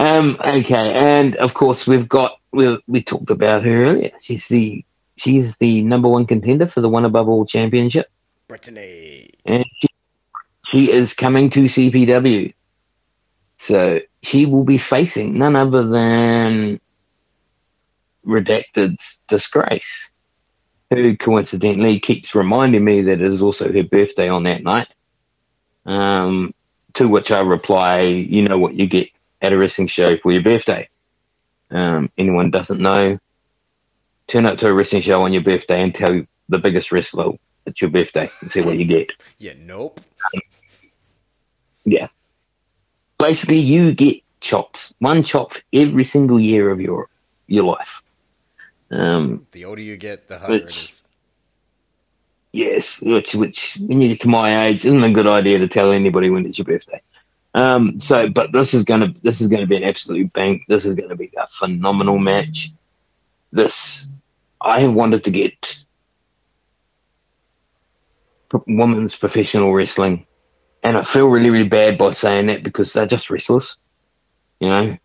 [0.00, 0.36] Um.
[0.44, 4.10] Okay, and of course we've got we we talked about her earlier.
[4.20, 4.84] She's the
[5.16, 8.10] she's the number one contender for the one above all championship,
[8.48, 9.30] Brittany.
[9.44, 9.88] and she,
[10.66, 12.54] she is coming to CPW.
[13.58, 16.80] So she will be facing none other than
[18.26, 20.12] Redacted's disgrace,
[20.90, 24.88] who coincidentally keeps reminding me that it is also her birthday on that night.
[25.84, 26.54] Um,
[26.94, 29.10] to which I reply, you know what you get
[29.42, 30.88] at a wrestling show for your birthday.
[31.70, 33.18] Um, anyone doesn't know,
[34.28, 37.32] turn up to a wrestling show on your birthday and tell the biggest wrestler
[37.66, 39.10] it's your birthday and see what you get.
[39.38, 40.00] Yeah, nope.
[41.84, 42.08] Yeah.
[43.18, 47.10] Basically, you get chops, one chop every single year of your
[47.46, 48.02] your life.
[48.90, 51.04] Um, The older you get, the harder Which- is.
[52.52, 55.92] yes, which which when you get to my age, isn't a good idea to tell
[55.92, 57.02] anybody when it's your birthday.
[57.54, 60.64] Um, so, but this is gonna this is gonna be an absolute bang.
[60.68, 62.70] This is gonna be a phenomenal match.
[63.50, 63.74] This
[64.60, 65.84] I have wanted to get
[68.66, 70.26] women's professional wrestling,
[70.82, 73.76] and I feel really really bad by saying that because they're just wrestlers.
[74.60, 74.98] You know,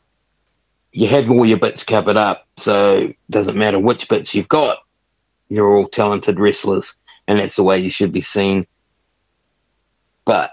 [0.92, 4.80] you have all your bits covered up, so it doesn't matter which bits you've got.
[5.48, 8.68] You're all talented wrestlers, and that's the way you should be seen.
[10.26, 10.52] But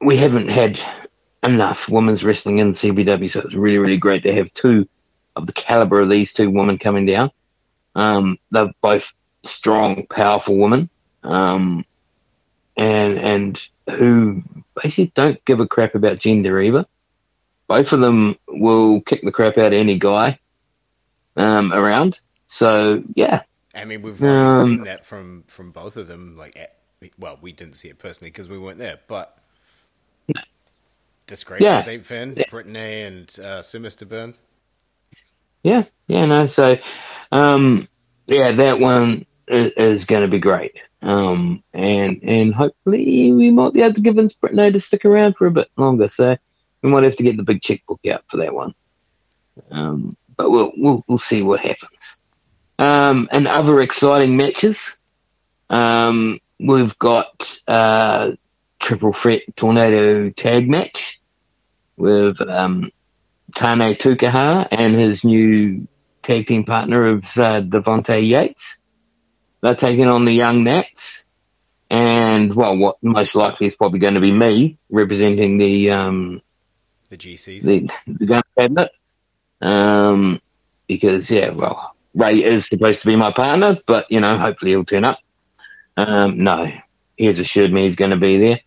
[0.00, 0.80] we haven't had
[1.42, 4.88] enough women's wrestling in CPW, so it's really, really great to have two
[5.36, 7.30] of the caliber of these two women coming down.
[7.94, 9.12] Um, they're both
[9.44, 10.90] strong, powerful women,
[11.22, 11.84] um,
[12.76, 14.42] and and who
[14.80, 16.86] basically don't give a crap about gender either.
[17.72, 20.38] Both of them will kick the crap out of any guy
[21.38, 22.18] um, around.
[22.46, 23.44] So yeah,
[23.74, 26.36] I mean, we've already um, seen that from from both of them.
[26.36, 26.76] Like, at,
[27.18, 29.38] well, we didn't see it personally because we weren't there, but
[31.26, 31.80] disgrace yeah.
[31.80, 32.04] St.
[32.04, 32.44] Finn, yeah.
[32.50, 34.06] Brittany, and uh, Sir Mr.
[34.06, 34.38] Burns.
[35.62, 36.44] Yeah, yeah, no.
[36.44, 36.76] So,
[37.30, 37.88] um,
[38.26, 40.78] yeah, that one is, is going to be great.
[41.00, 45.38] Um, and and hopefully we might be able to give Vince Brittany to stick around
[45.38, 46.08] for a bit longer.
[46.08, 46.36] So
[46.82, 48.74] we might have to get the big checkbook out for that one.
[49.70, 52.20] Um, but we'll we'll we'll see what happens.
[52.78, 54.98] Um, and other exciting matches.
[55.70, 58.32] Um, we've got uh,
[58.78, 61.20] triple threat tornado tag match
[61.96, 62.90] with um,
[63.54, 65.86] Tane Tukaha and his new
[66.22, 68.80] tag team partner of uh, Devontae Yates.
[69.60, 71.26] They're taking on the Young Nats.
[71.88, 76.42] And, well, what most likely is probably going to be me representing the, um,
[77.12, 78.90] the GCs, the, the Gunn Cabinet.
[79.60, 80.40] Um,
[80.88, 84.84] because, yeah, well, Ray is supposed to be my partner, but, you know, hopefully he'll
[84.84, 85.18] turn up.
[85.96, 86.72] Um, no,
[87.16, 88.60] he has assured me he's going to be there.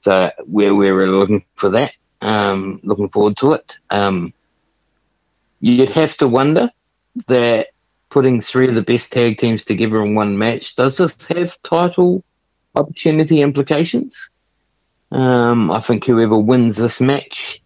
[0.00, 1.92] So we're, we're looking for that.
[2.20, 3.78] Um, looking forward to it.
[3.88, 4.34] Um,
[5.60, 6.70] you'd have to wonder
[7.28, 7.68] that
[8.10, 12.24] putting three of the best tag teams together in one match does this have title
[12.74, 14.30] opportunity implications?
[15.10, 17.61] Um, I think whoever wins this match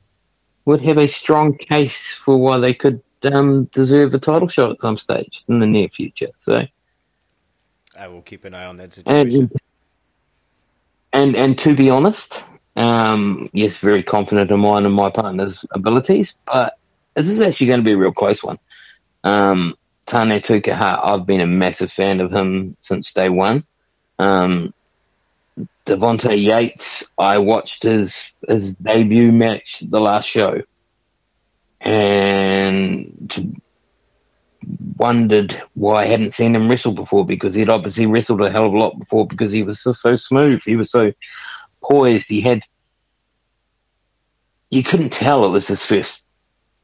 [0.67, 4.81] would have a strong case for why they could um, deserve a title shot at
[4.81, 6.29] some stage in the near future.
[6.37, 6.67] So
[7.99, 9.43] I will keep an eye on that situation.
[9.43, 9.53] And
[11.13, 12.45] and, and to be honest,
[12.75, 16.77] um, yes, very confident in mine and my partner's abilities, but
[17.15, 18.59] this is actually going to be a real close one.
[19.25, 23.65] Um, Tane Tukaha, I've been a massive fan of him since day one.
[24.19, 24.75] Um,
[25.87, 30.63] Devontae Yates, I watched his his debut match the last show,
[31.81, 33.57] and
[34.97, 38.73] wondered why I hadn't seen him wrestle before because he'd obviously wrestled a hell of
[38.73, 40.63] a lot before because he was so, so smooth.
[40.65, 41.13] He was so
[41.83, 42.29] poised.
[42.29, 42.63] He had,
[44.71, 46.25] you couldn't tell it was his first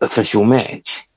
[0.01, 1.09] official match.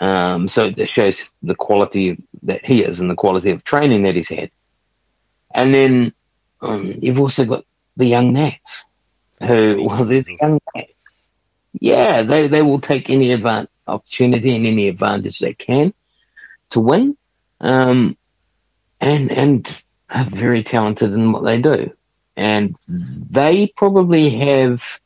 [0.00, 4.14] Um, so it shows the quality that he is and the quality of training that
[4.14, 4.50] he's had.
[5.54, 6.12] And then
[6.60, 7.64] um, you've also got
[7.96, 8.84] the young Nats,
[9.40, 10.92] who well, there's young Nats.
[11.80, 15.92] Yeah, they they will take any advantage, opportunity and any advantage they can
[16.70, 17.16] to win,
[17.60, 18.16] um,
[19.00, 21.92] and and are very talented in what they do,
[22.36, 25.00] and they probably have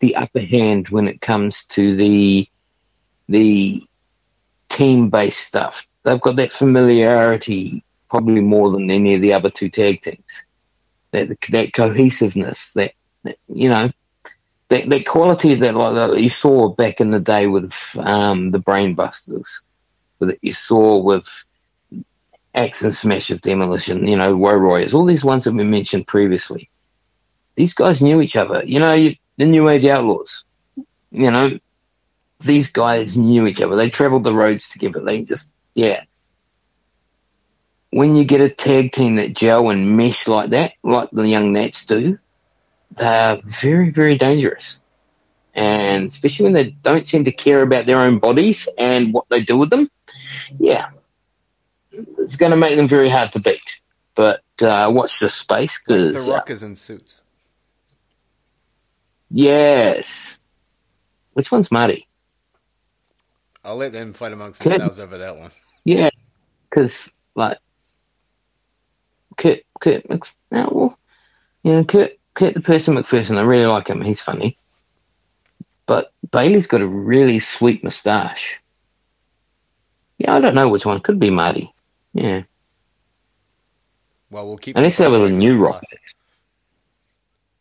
[0.00, 2.48] the upper hand when it comes to the
[3.28, 3.82] the
[4.68, 5.86] team based stuff.
[6.02, 10.44] They've got that familiarity probably more than any of the other two tag teams.
[11.14, 12.92] That that cohesiveness, that,
[13.22, 13.90] that you know,
[14.68, 19.60] that that quality that that you saw back in the day with um, the Brainbusters,
[20.20, 21.46] that you saw with
[22.54, 26.06] Axe and Smash of Demolition, you know, Road Warriors, all these ones that we mentioned
[26.06, 26.70] previously.
[27.56, 28.62] These guys knew each other.
[28.64, 30.44] You know, you, the New Age Outlaws.
[31.10, 31.58] You know,
[32.40, 33.76] these guys knew each other.
[33.76, 35.00] They traveled the roads together.
[35.00, 36.04] They just, yeah.
[37.94, 41.52] When you get a tag team that gel and mesh like that, like the Young
[41.52, 42.18] Nats do,
[42.90, 44.80] they're very, very dangerous.
[45.54, 49.44] And especially when they don't seem to care about their own bodies and what they
[49.44, 49.88] do with them,
[50.58, 50.90] yeah,
[51.92, 53.80] it's going to make them very hard to beat.
[54.16, 57.22] But uh, watch the space because the Rockers uh, in suits.
[59.30, 60.36] Yes.
[61.34, 62.08] Which one's Marty?
[63.64, 65.52] I'll let them fight amongst themselves over that one.
[65.84, 66.10] Yeah,
[66.68, 67.58] because like
[69.36, 70.98] Kurt, Kurt, Mc, no, well,
[71.62, 73.38] you know, Kurt, Kurt the person McPherson.
[73.38, 74.00] I really like him.
[74.02, 74.56] He's funny,
[75.86, 78.60] but Bailey's got a really sweet moustache.
[80.18, 81.00] Yeah, I don't know which one.
[81.00, 81.72] Could be Marty.
[82.12, 82.42] Yeah.
[84.30, 84.76] Well, we'll keep.
[84.76, 85.84] Unless they were a new rock.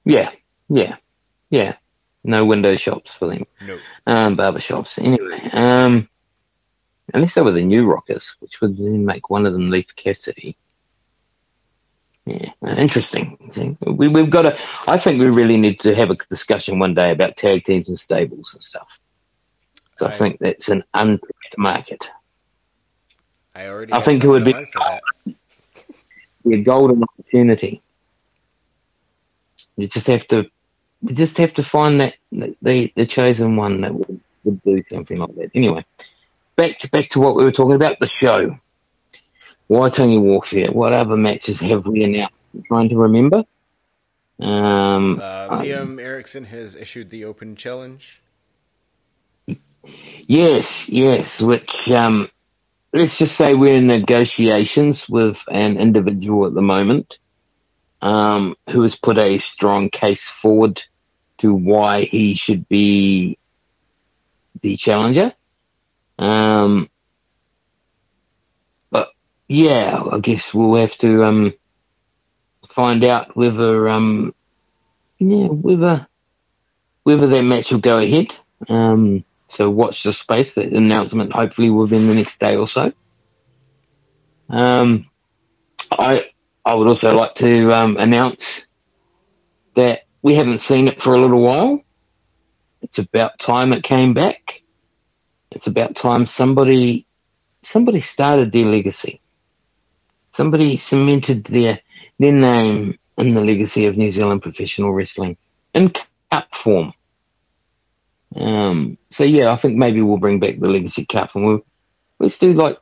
[0.06, 0.32] Yeah,
[0.70, 0.98] yeah,
[1.50, 1.76] yeah
[2.24, 3.46] no window shops for them.
[3.62, 3.80] No.
[4.08, 4.98] Um, barber shops.
[4.98, 6.08] Anyway, um,
[7.14, 10.56] unless they were the new rockers, which would then make one of them Leif Cassidy.
[12.26, 13.78] Yeah, interesting.
[13.86, 14.58] We, we've got to,
[14.88, 18.00] I think we really need to have a discussion one day about tag teams and
[18.00, 19.00] stables and stuff.
[19.98, 20.16] So right.
[20.16, 22.10] I think that's an untapped market.
[23.54, 23.94] I already.
[23.94, 24.54] I think it would be
[26.54, 27.82] a golden opportunity.
[29.76, 30.50] You just have to
[31.04, 35.18] you just have to find that the the chosen one that would, would do something
[35.18, 35.52] like that.
[35.54, 35.86] Anyway,
[36.56, 38.58] back to back to what we were talking about the show.
[39.70, 40.72] Waitangi Warfare.
[40.72, 42.36] What other matches have we announced?
[42.54, 43.44] I'm trying to remember.
[44.40, 48.22] Um, uh, Liam Erickson has issued the open challenge.
[50.28, 51.42] Yes, yes.
[51.42, 52.30] Which um,
[52.94, 57.20] let's just say we're in negotiations with an individual at the moment
[58.02, 60.82] um, who has put a strong case forward
[61.40, 63.38] to why he should be
[64.62, 65.34] the challenger.
[66.20, 66.90] Um,
[69.54, 71.54] yeah, I guess we'll have to um,
[72.70, 74.34] find out whether um,
[75.20, 76.08] yeah whether
[77.04, 78.36] whether that match will go ahead.
[78.68, 80.56] Um, so watch the space.
[80.56, 82.94] The announcement hopefully within the next day or so.
[84.50, 85.06] Um,
[85.92, 86.32] I
[86.66, 88.46] I would also like to um, announce
[89.76, 91.84] that we haven't seen it for a little while.
[92.82, 94.64] It's about time it came back.
[95.52, 97.06] It's about time somebody
[97.62, 99.20] somebody started their legacy.
[100.34, 101.80] Somebody cemented their
[102.20, 105.38] their name in the legacy of New Zealand professional wrestling
[105.74, 105.94] in
[106.32, 106.94] cup form.
[108.36, 111.66] Um, so yeah, I think maybe we'll bring back the Legacy Cup and we'll
[112.20, 112.80] let's do like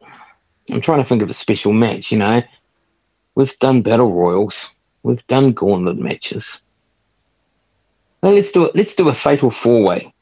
[0.70, 2.12] I'm trying to think of a special match.
[2.12, 2.42] You know,
[3.36, 4.74] we've done battle royals,
[5.04, 6.62] we've done gauntlet matches.
[8.22, 8.76] Well, let's do it.
[8.76, 10.14] Let's do a fatal four way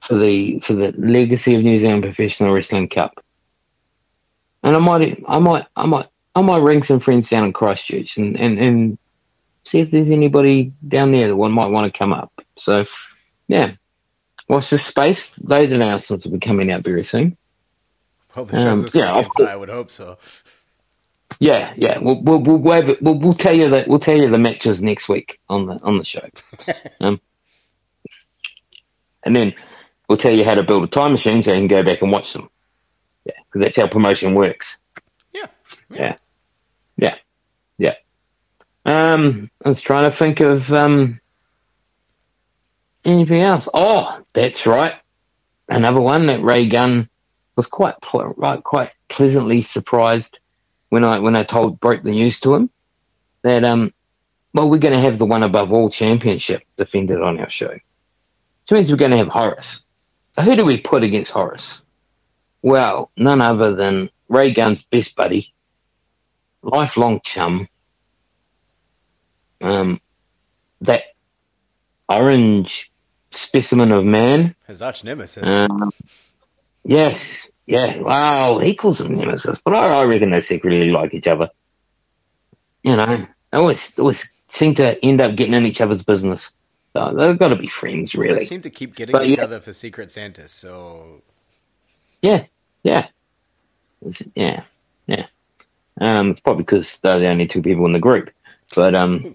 [0.00, 3.23] for the for the Legacy of New Zealand Professional Wrestling Cup.
[4.64, 8.16] And I might, I might, I might, I might ring some friends down in Christchurch
[8.16, 8.98] and and, and
[9.62, 12.32] see if there's anybody down there that one might want to come up.
[12.56, 12.84] So
[13.46, 13.74] yeah.
[14.48, 15.34] Watch this space.
[15.36, 17.36] Those announcements will be coming out very soon.
[18.36, 20.18] Well, the show's um, yeah, so I would hope so.
[21.38, 21.98] Yeah, yeah.
[21.98, 25.40] We'll we'll we'll, we'll, we'll tell you that we'll tell you the matches next week
[25.48, 26.28] on the on the show.
[27.00, 27.20] um,
[29.24, 29.54] and then
[30.08, 32.12] we'll tell you how to build a time machine so you can go back and
[32.12, 32.50] watch them.
[33.54, 34.80] Because that's how promotion works.
[35.32, 35.46] Yeah.
[35.88, 36.16] Yeah.
[36.96, 37.14] Yeah.
[37.78, 37.94] Yeah.
[38.84, 41.20] Um, I was trying to think of um,
[43.04, 43.68] anything else?
[43.72, 44.94] Oh, that's right.
[45.68, 47.08] Another one that Ray Gunn
[47.56, 50.40] was quite right, quite pleasantly surprised
[50.88, 52.70] when I when I told broke the news to him
[53.42, 53.92] that um
[54.52, 58.72] well we're going to have the one above all championship defended on our show, which
[58.72, 59.80] means we're going to have Horace.
[60.32, 61.83] So who do we put against Horace?
[62.64, 65.52] Well, none other than Ray Gunn's best buddy,
[66.62, 67.68] lifelong chum,
[69.60, 70.00] um,
[70.80, 71.02] that
[72.08, 72.90] orange
[73.32, 74.54] specimen of man.
[74.66, 75.46] His arch nemesis.
[75.46, 75.92] Um,
[76.84, 77.98] yes, yeah.
[77.98, 81.50] Wow, he calls him nemesis, but I, I, reckon they secretly like each other.
[82.82, 86.56] You know, they always always seem to end up getting in each other's business.
[86.94, 88.38] So they've got to be friends, really.
[88.38, 89.44] They seem to keep getting but, each yeah.
[89.44, 91.20] other for Secret Santa, so.
[92.22, 92.46] Yeah,
[92.84, 93.08] yeah.
[94.34, 94.62] Yeah,
[95.06, 95.26] yeah.
[96.00, 98.30] Um, it's probably because they're the only two people in the group.
[98.74, 99.34] But, um,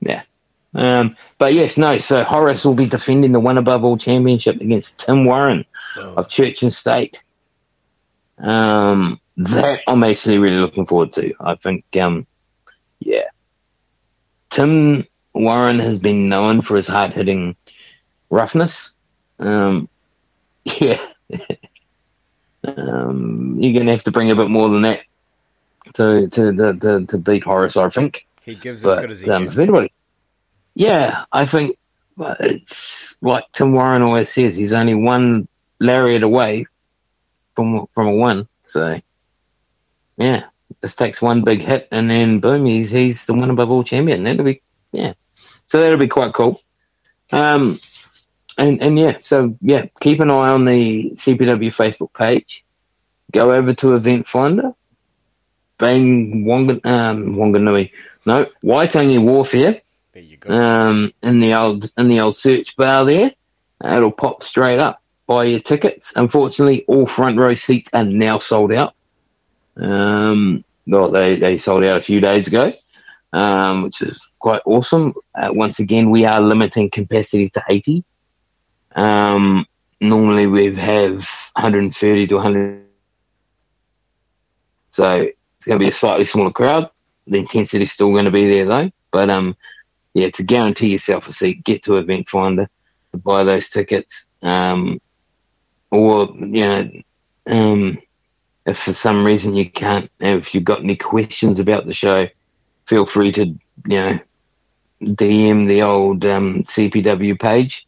[0.00, 0.22] yeah.
[0.74, 1.98] Um, but yes, no.
[1.98, 5.66] So Horace will be defending the one above all championship against Tim Warren
[5.96, 6.14] oh.
[6.14, 7.22] of Church and State.
[8.38, 11.34] Um, that I'm actually really looking forward to.
[11.40, 12.26] I think, um,
[12.98, 13.28] yeah,
[14.50, 17.56] Tim Warren has been known for his hard hitting
[18.30, 18.94] roughness.
[19.38, 19.88] Um,
[20.80, 21.04] yeah,
[22.64, 25.02] um, you're going to have to bring a bit more than that
[25.94, 27.76] to to to, to, to beat Horace.
[27.76, 29.58] I think he gives but, as good as he um, gets.
[29.58, 29.92] Anybody,
[30.74, 31.78] yeah, I think
[32.18, 34.56] it's like Tim Warren always says.
[34.56, 35.48] He's only one
[35.80, 36.66] lariat away
[37.54, 38.48] from from a win.
[38.62, 39.00] So,
[40.16, 40.44] yeah,
[40.80, 44.24] just takes one big hit, and then boom, he's he's the one above all champion.
[44.24, 44.62] That'll be
[44.92, 45.14] yeah.
[45.66, 46.60] So that'll be quite cool.
[47.32, 47.80] Um,
[48.58, 52.64] and and yeah, so yeah, keep an eye on the CPW Facebook page.
[53.32, 54.74] Go over to Eventfinda.
[55.76, 57.90] Bang Wonga, um, Wanganui.
[58.24, 59.80] No, Waitangi Warfare
[60.14, 60.50] there you go.
[60.50, 63.32] Um, in the old in the old search bar there,
[63.84, 65.02] it'll pop straight up.
[65.26, 66.12] Buy your tickets.
[66.14, 68.94] Unfortunately, all front row seats are now sold out.
[69.76, 72.72] Um, well, they they sold out a few days ago,
[73.32, 75.14] um, which is quite awesome.
[75.34, 78.04] Uh, once again, we are limiting capacity to eighty.
[78.94, 79.66] Um,
[80.00, 81.14] normally we have
[81.54, 82.84] 130 to 100.
[84.90, 86.90] So it's going to be a slightly smaller crowd.
[87.26, 88.90] The intensity is still going to be there though.
[89.10, 89.56] But um,
[90.12, 92.68] yeah, to guarantee yourself a seat, get to Eventfinda
[93.12, 94.30] to buy those tickets.
[94.42, 95.00] Um,
[95.90, 96.90] or, you know,
[97.46, 97.98] um,
[98.66, 102.28] if for some reason you can't, if you've got any questions about the show,
[102.86, 104.18] feel free to, you know,
[105.02, 107.86] DM the old um, CPW page,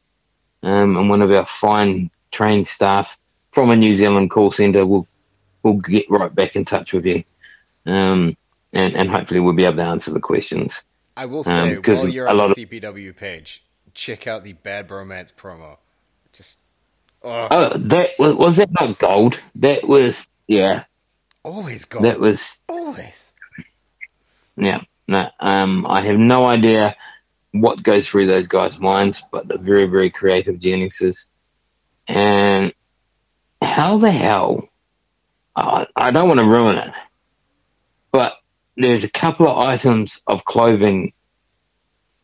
[0.66, 3.18] um, and one of our fine trained staff
[3.52, 5.06] from a New Zealand call centre will
[5.62, 7.22] will get right back in touch with you,
[7.86, 8.36] um,
[8.72, 10.82] and and hopefully we'll be able to answer the questions.
[11.16, 13.62] I will say, um, while you're on the CPW page,
[13.94, 15.76] check out the Bad Bromance promo.
[16.32, 16.58] Just
[17.22, 19.40] oh, oh that was, was that not gold?
[19.54, 20.82] That was yeah.
[21.44, 22.04] Always gold.
[22.04, 23.32] That was always.
[24.56, 24.80] Yeah.
[25.06, 25.30] No.
[25.38, 25.86] Um.
[25.86, 26.96] I have no idea
[27.60, 31.30] what goes through those guys' minds, but they're very, very creative geniuses.
[32.08, 32.72] And
[33.62, 34.68] how the hell?
[35.54, 36.94] I, I don't want to ruin it,
[38.12, 38.36] but
[38.76, 41.12] there's a couple of items of clothing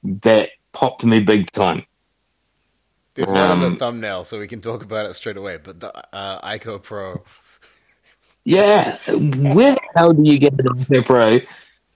[0.02, 1.86] that popped me big time.
[3.14, 5.58] There's um, one on the um, thumbnail, so we can talk about it straight away.
[5.62, 7.22] But the uh, Ico Pro.
[8.44, 11.40] Yeah, where the hell do you get an Ico Pro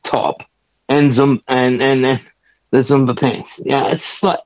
[0.03, 0.43] top
[0.89, 2.22] and some and and, and
[2.71, 3.61] the Zumba pants?
[3.64, 4.41] Yeah, it's like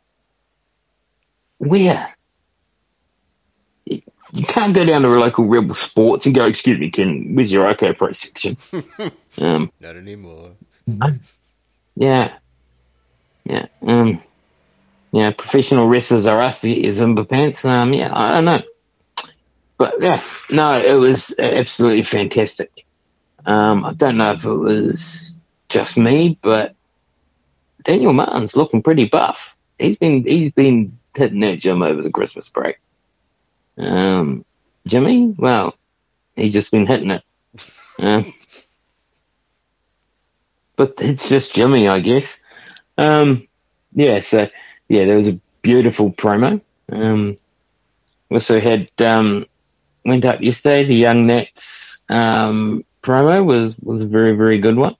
[1.58, 2.14] where
[4.32, 7.52] you can't go down to a local Rebel Sports and go, "Excuse me, can where's
[7.52, 8.56] your OK Pro section?"
[9.40, 10.52] um, Not anymore.
[11.96, 12.32] Yeah,
[13.44, 13.66] yeah.
[13.82, 14.22] Um,
[15.12, 17.64] yeah, professional wrestlers are us to get your Zumba pants.
[17.64, 18.62] Um, yeah, I don't know.
[19.76, 22.84] But yeah, no, it was absolutely fantastic.
[23.46, 25.36] Um, I don't know if it was
[25.68, 26.74] just me, but
[27.84, 29.56] Daniel Martin's looking pretty buff.
[29.78, 32.78] He's been he's been hitting that gym over the Christmas break.
[33.78, 34.44] Um,
[34.86, 35.74] Jimmy, well,
[36.36, 37.22] he's just been hitting it.
[37.98, 38.22] Uh,
[40.76, 42.42] but it's just Jimmy, I guess.
[42.98, 43.46] Um,
[43.92, 44.48] yeah, so
[44.88, 46.60] yeah, there was a beautiful promo.
[46.90, 47.38] Um,
[48.30, 49.46] also had um,
[50.04, 50.84] went up yesterday.
[50.84, 54.96] The Young Nats um, promo was was a very very good one.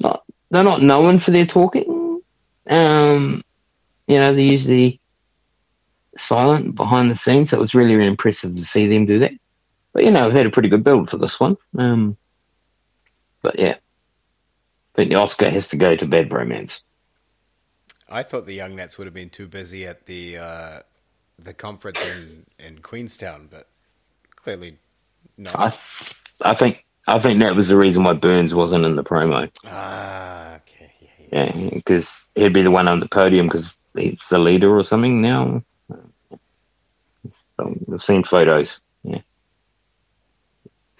[0.00, 2.22] Not they're not known for their talking.
[2.68, 3.42] Um,
[4.06, 5.00] you know, they're usually
[6.16, 7.50] silent behind the scenes.
[7.50, 9.32] So it was really, really impressive to see them do that.
[9.92, 11.56] But you know, I've had a pretty good build for this one.
[11.76, 12.16] Um,
[13.42, 16.82] but yeah, I think the Oscar has to go to Bad Romance.
[18.10, 20.80] I thought the Young Nats would have been too busy at the uh,
[21.38, 23.68] the conference in, in Queenstown, but
[24.36, 24.78] clearly
[25.36, 25.54] not.
[25.54, 25.66] I,
[26.50, 29.50] I think I think that was the reason why Burns wasn't in the promo.
[29.66, 30.92] Ah, okay.
[31.32, 34.84] Yeah, because yeah, he'd be the one on the podium because he's the leader or
[34.84, 35.62] something now.
[37.58, 38.80] I've seen photos.
[39.02, 39.22] Yeah,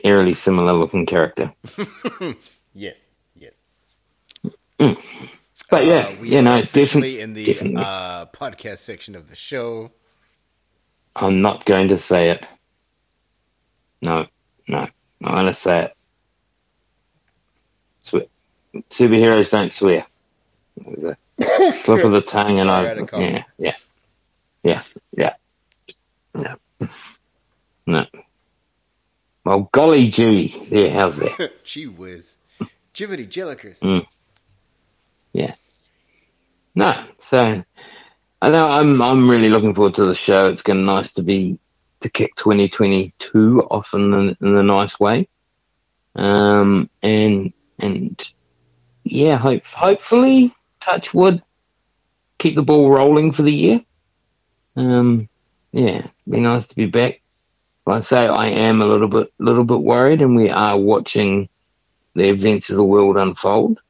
[0.02, 1.52] eerily similar looking character.
[2.74, 2.98] yes,
[3.34, 3.54] yes.
[4.78, 5.28] Mm.
[5.70, 7.82] But yeah, uh, you know, definitely in the definitely.
[7.84, 9.90] Uh, podcast section of the show.
[11.14, 12.46] I'm not going to say it.
[14.00, 14.26] No,
[14.66, 14.88] no,
[15.22, 15.97] I'm going to say it.
[18.08, 18.24] Swear.
[18.90, 20.06] Superheroes don't swear.
[20.76, 23.74] It was a slip of the tongue, and I, yeah, yeah,
[24.62, 24.82] yeah,
[25.16, 25.34] yeah.
[26.34, 26.56] No.
[27.86, 28.04] No.
[29.44, 30.54] Well, golly gee.
[30.68, 31.52] Yeah, how's that?
[31.64, 32.36] gee whiz.
[32.92, 33.80] Jivity Jellikers.
[33.80, 34.04] Mm.
[35.32, 35.54] Yeah.
[36.74, 37.64] No, so
[38.42, 40.48] I know I'm I'm really looking forward to the show.
[40.48, 41.58] It's going to nice to be
[42.00, 45.28] to kick 2022 off in the in the nice way.
[46.14, 48.20] Um and and
[49.04, 51.42] yeah, hope hopefully touch wood
[52.38, 53.80] keep the ball rolling for the year.
[54.76, 55.28] Um
[55.72, 57.20] yeah, be nice to be back.
[57.86, 61.48] I say, I am a little bit, little bit worried, and we are watching
[62.14, 63.80] the events of the world unfold.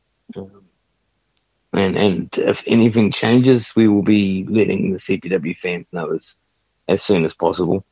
[1.73, 6.39] And and if anything changes, we will be letting the CPW fans know as
[6.87, 7.85] as soon as possible.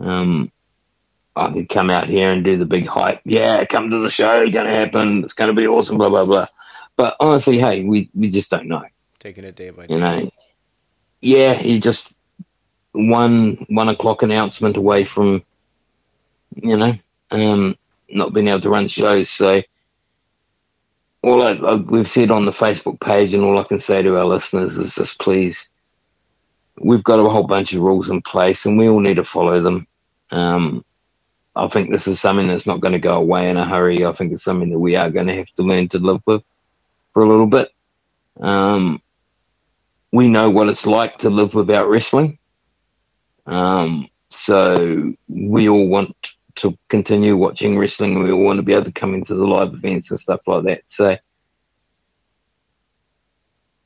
[0.00, 0.50] Um,
[1.38, 3.20] I could come out here and do the big hype.
[3.24, 4.42] Yeah, come to the show.
[4.42, 5.24] It's Going to happen.
[5.24, 5.98] It's going to be awesome.
[5.98, 6.46] Blah blah blah.
[6.96, 8.84] But honestly, hey, we we just don't know.
[9.18, 9.94] Taking it day by day.
[9.94, 10.30] You know.
[11.20, 12.12] Yeah, you just
[12.92, 15.44] one one o'clock announcement away from,
[16.54, 16.94] you know,
[17.30, 17.76] um,
[18.08, 19.30] not being able to run shows.
[19.30, 19.62] So
[21.22, 24.16] all I, I, we've said on the Facebook page, and all I can say to
[24.16, 25.70] our listeners is just please,
[26.78, 29.60] we've got a whole bunch of rules in place, and we all need to follow
[29.60, 29.86] them.
[30.30, 30.84] Um,
[31.58, 34.04] I think this is something that's not going to go away in a hurry.
[34.04, 36.42] I think it's something that we are going to have to learn to live with
[37.12, 37.70] for a little bit.
[38.40, 39.02] Um,
[40.12, 42.38] we know what it's like to live without wrestling.
[43.46, 46.14] Um, so we all want
[46.56, 48.22] to continue watching wrestling.
[48.22, 50.64] We all want to be able to come into the live events and stuff like
[50.64, 50.82] that.
[50.86, 51.16] So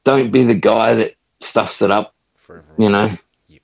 [0.05, 2.15] don't be the guy that stuffs it up.
[2.37, 2.75] Forever.
[2.77, 3.11] You know,
[3.47, 3.63] yep.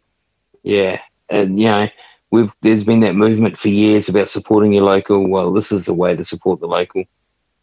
[0.62, 1.88] yeah, and you know,
[2.30, 5.26] we've there's been that movement for years about supporting your local.
[5.28, 7.04] Well, this is a way to support the local.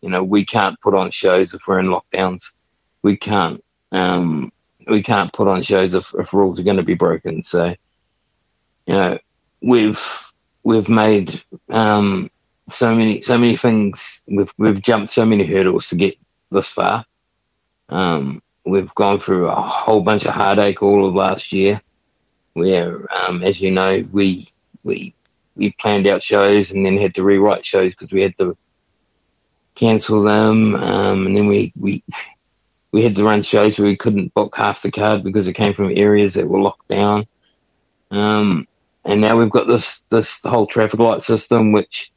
[0.02, 2.54] You know, we can't put on shows if we're in lockdowns.
[3.02, 3.64] We can't.
[3.92, 4.52] Um,
[4.88, 7.44] we can't put on shows if, if rules are going to be broken.
[7.44, 7.76] So
[8.86, 9.20] you know,
[9.62, 10.32] we've
[10.64, 12.30] we've made um,
[12.70, 14.22] so many so many things.
[14.28, 16.18] We've we've jumped so many hurdles to get
[16.52, 17.06] this far.
[17.90, 21.82] Um, we've gone through a whole bunch of heartache all of last year.
[22.54, 24.50] where, um, as you know, we
[24.86, 25.14] we
[25.56, 28.58] we planned out shows and then had to rewrite shows because we had to
[29.76, 32.04] cancel them, um, and then we we
[32.92, 35.74] we had to run shows where we couldn't book half the card because it came
[35.74, 37.28] from areas that were locked down.
[38.10, 38.68] Um,
[39.04, 42.14] and now we've got this this whole traffic light system, which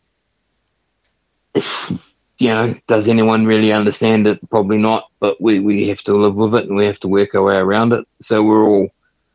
[2.39, 4.39] you know, does anyone really understand it?
[4.49, 7.35] Probably not, but we, we have to live with it and we have to work
[7.35, 8.07] our way around it.
[8.21, 8.89] So we're all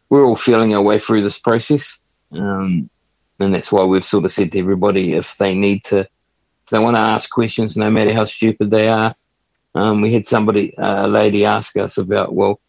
[0.10, 2.02] we're all feeling our way through this process,
[2.32, 2.90] um,
[3.40, 6.80] and that's why we've sort of said to everybody if they need to, if they
[6.80, 9.16] want to ask questions, no matter how stupid they are.
[9.76, 12.60] Um, we had somebody, a lady, ask us about, well,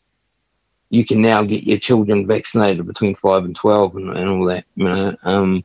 [0.89, 4.65] you can now get your children vaccinated between five and twelve and, and all that.
[4.75, 5.65] You know, um,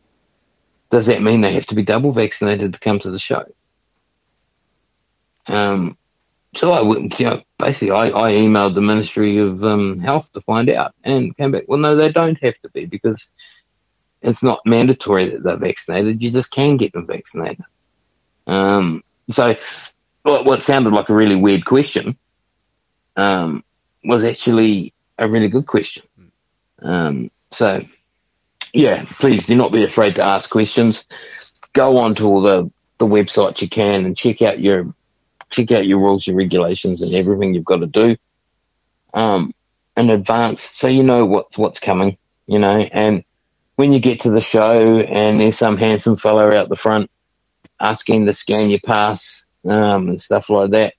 [0.90, 3.46] does that mean they have to be double vaccinated to come to the show?
[5.48, 5.98] Um,
[6.56, 10.42] so I went, you know, basically I, I emailed the Ministry of um, Health to
[10.42, 13.30] find out and came back, well, no, they don't have to be because
[14.22, 16.22] it's not mandatory that they're vaccinated.
[16.22, 17.64] You just can get them vaccinated.
[18.48, 19.56] Um, so
[20.24, 22.18] what, what sounded like a really weird question,
[23.16, 23.64] um,
[24.04, 26.04] was actually a really good question.
[26.82, 27.82] Um, so
[28.74, 31.06] yeah, please do not be afraid to ask questions.
[31.74, 34.94] Go on to all the, the websites you can and check out your
[35.50, 38.16] check out your rules, your regulations, and everything you've got to do
[39.14, 39.54] um,
[39.98, 42.18] in advance, so you know what's what's coming.
[42.48, 43.24] You know, and
[43.80, 47.10] when you get to the show and there's some handsome fellow out the front
[47.80, 50.96] asking to scan your pass um, and stuff like that,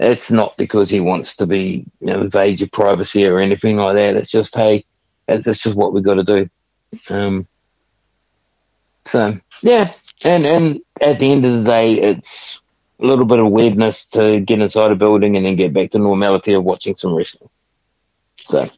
[0.00, 3.94] it's not because he wants to be you know, invade your privacy or anything like
[3.94, 4.16] that.
[4.16, 4.84] It's just hey,
[5.28, 6.50] it's, it's just what we've got to do.
[7.08, 7.46] Um,
[9.04, 9.92] so yeah,
[10.24, 12.60] and and at the end of the day, it's
[12.98, 16.00] a little bit of weirdness to get inside a building and then get back to
[16.00, 17.50] normality of watching some wrestling.
[18.38, 18.68] So,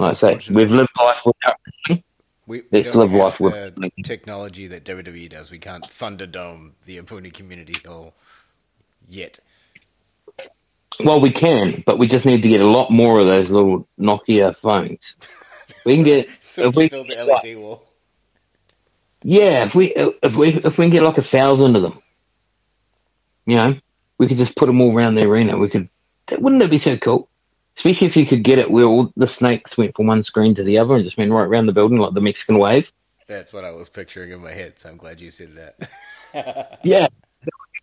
[0.00, 1.56] like I say, we've lived life without.
[1.88, 2.02] We,
[2.46, 5.50] we Let's live life with technology that WWE does.
[5.50, 8.14] We can't Thunderdome the Epuni Community Hall
[9.08, 9.38] yet.
[11.00, 13.86] Well, we can, but we just need to get a lot more of those little
[13.98, 15.16] Nokia phones.
[15.84, 17.82] We can get so if we build the LED wall.
[19.22, 22.02] Yeah, if we if we if we can get like a thousand of them,
[23.46, 23.74] you know,
[24.18, 25.56] we could just put them all around the arena.
[25.56, 25.88] We could,
[26.30, 27.28] wouldn't that be so cool?
[27.78, 30.64] Especially if you could get it where all the snakes went from one screen to
[30.64, 32.92] the other and just went right around the building like the Mexican wave.
[33.28, 36.80] That's what I was picturing in my head, so I'm glad you said that.
[36.82, 37.06] yeah.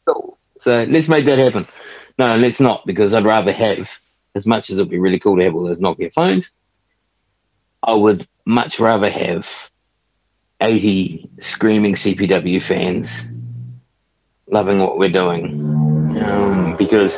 [0.05, 0.37] Cool.
[0.59, 1.65] So let's make that happen.
[2.19, 4.01] No, let's not, because I'd rather have,
[4.35, 6.51] as much as it'd be really cool to have all those Nokia phones,
[7.81, 9.71] I would much rather have
[10.59, 13.31] 80 screaming CPW fans
[14.45, 17.17] loving what we're doing um, because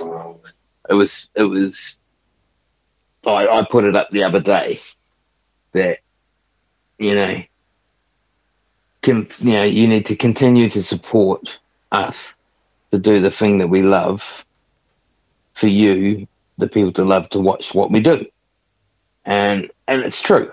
[0.87, 1.97] it was it was
[3.27, 4.77] I, I put it up the other day
[5.73, 5.99] that
[6.97, 7.41] you know
[9.01, 11.59] can you know you need to continue to support
[11.91, 12.35] us
[12.91, 14.45] to do the thing that we love
[15.53, 16.27] for you
[16.57, 18.25] the people to love to watch what we do
[19.25, 20.51] and and it's true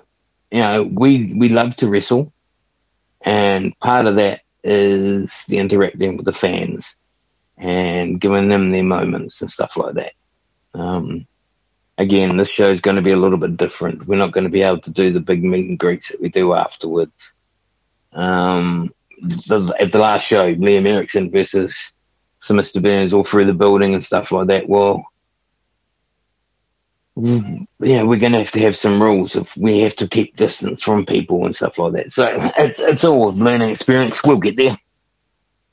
[0.51, 2.33] you know we we love to wrestle
[3.25, 6.97] and part of that is the interacting with the fans
[7.57, 10.13] and giving them their moments and stuff like that.
[10.75, 11.27] Um,
[11.99, 14.07] again, this show is going to be a little bit different.
[14.07, 16.29] We're not going to be able to do the big meet and greets that we
[16.29, 17.35] do afterwards.
[18.13, 18.91] Um,
[19.21, 21.95] the, at the last show, Liam Erickson versus
[22.39, 22.83] Sir Mr.
[22.83, 24.69] Burns all through the building and stuff like that.
[24.69, 25.07] Well,
[27.17, 30.83] yeah, we're going to have to have some rules if we have to keep distance
[30.83, 32.11] from people and stuff like that.
[32.11, 34.17] So it's it's all learning experience.
[34.25, 34.77] We'll get there.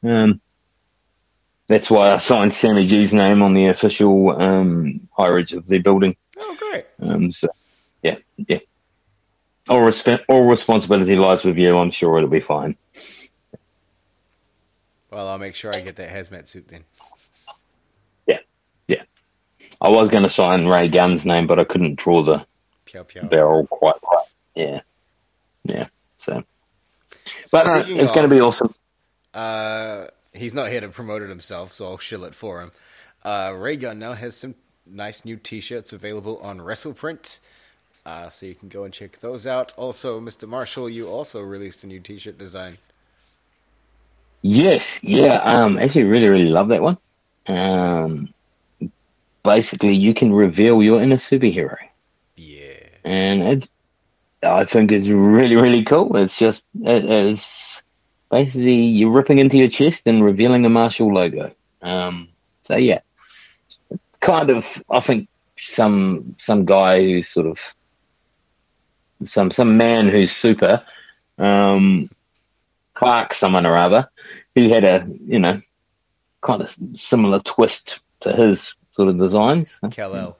[0.04, 0.40] Um,
[1.72, 5.80] that's why I signed Sammy G's name on the official um, high ridge of the
[5.80, 6.18] building.
[6.38, 6.86] Oh, great.
[7.02, 7.48] Um, so
[8.04, 8.60] yeah, yeah.
[9.70, 11.78] All, resp- all responsibility lies with you.
[11.78, 12.76] I'm sure it'll be fine.
[15.10, 16.84] Well, I'll make sure I get that hazmat suit then.
[18.28, 18.40] Yeah,
[18.88, 19.04] yeah.
[19.80, 22.46] I was going to sign Ray Gunn's name, but I couldn't draw the
[22.86, 23.30] Piao Piao.
[23.30, 24.26] barrel quite right.
[24.56, 24.82] Yeah,
[25.64, 25.88] yeah.
[26.18, 26.44] So,
[27.52, 28.72] but no, it's going to be awesome.
[29.34, 32.70] Uh, he's not here to promote it himself, so I'll shill it for him.
[33.24, 34.56] Uh, Ray Gunn now has some
[34.86, 37.40] nice new T-shirts available on WrestlePrint,
[38.06, 39.74] uh, so you can go and check those out.
[39.78, 40.48] Also, Mr.
[40.48, 42.78] Marshall, you also released a new T-shirt design.
[44.42, 45.36] Yes, yeah.
[45.36, 46.98] Um, actually, really, really love that one.
[47.48, 48.34] Um,
[49.44, 51.78] basically you can reveal your inner superhero.
[52.36, 52.74] Yeah.
[53.04, 53.70] And it's,
[54.44, 56.16] I think it's really, really cool.
[56.18, 57.71] It's just, it is
[58.32, 61.52] basically you're ripping into your chest and revealing the Marshall logo.
[61.82, 62.30] Um,
[62.64, 63.02] so yeah,
[64.22, 65.28] kind of, I think
[65.58, 67.76] some, some guy who's sort of
[69.24, 70.84] some some man who's super,
[71.38, 72.10] um,
[72.94, 74.10] Clark, someone or other.
[74.56, 75.60] He had a you know
[76.42, 79.80] kind of similar twist to his sort of designs.
[79.92, 80.38] Kal-El.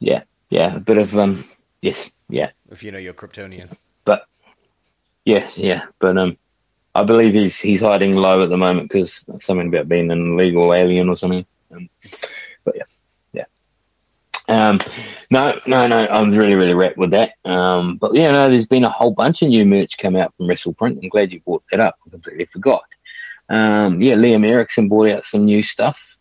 [0.00, 1.44] Yeah, yeah, a bit of um,
[1.80, 2.50] yes, yeah.
[2.70, 3.76] If you know your Kryptonian.
[4.04, 4.26] But
[5.24, 6.36] yes, yeah, but um,
[6.94, 10.72] I believe he's he's hiding low at the moment because something about being an illegal
[10.72, 11.44] alien or something.
[11.72, 11.88] Um,
[12.64, 12.84] but yeah,
[13.32, 13.44] yeah.
[14.48, 14.80] Um,
[15.30, 16.04] no, no, no.
[16.04, 17.32] I was really, really wrapped with that.
[17.44, 20.46] Um, but yeah, no, there's been a whole bunch of new merch come out from
[20.46, 21.02] WrestlePrint.
[21.02, 21.96] I'm glad you brought that up.
[22.06, 22.84] I completely forgot.
[23.48, 26.16] Um, yeah, Liam Erickson brought out some new stuff.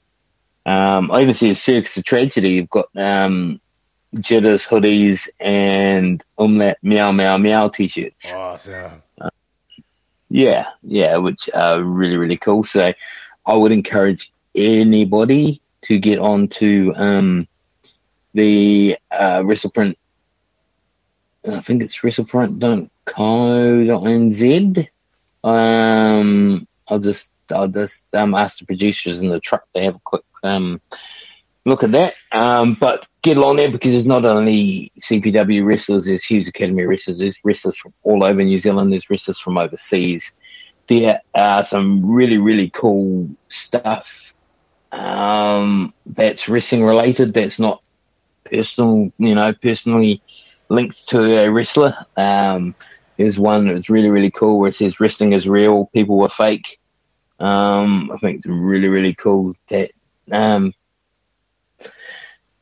[0.66, 2.52] Um, I even see a Circus of Tragedy.
[2.52, 3.62] You've got um,
[4.20, 8.32] Jitters hoodies and Umlaut Meow Meow Meow t-shirts.
[8.34, 9.02] Awesome.
[10.30, 12.64] Yeah, yeah, which are really, really cool.
[12.64, 12.94] So
[13.46, 17.48] I would encourage anybody to get onto um,
[18.34, 19.96] the uh, WrestlePrint.
[21.48, 24.88] I think it's WrestlePrint.co.nz.
[25.44, 30.02] Um, I'll just I'll just um, ask the producers in the truck They have a
[30.04, 30.82] quick um,
[31.66, 32.16] look at that.
[32.32, 37.20] Um, but get along there because there's not only CPW wrestlers, there's Hughes Academy wrestlers,
[37.20, 40.36] there's wrestlers from all over New Zealand, there's wrestlers from overseas.
[40.88, 44.34] There are some really, really cool stuff
[44.92, 47.82] um, that's wrestling related, that's not
[48.44, 50.22] personal, you know, personally
[50.70, 52.06] linked to a wrestler.
[52.18, 52.76] Um,
[53.18, 56.80] there's one that's really, really cool where it says wrestling is real, people were fake.
[57.40, 59.92] Um, I think it's really, really cool that
[60.32, 60.74] um,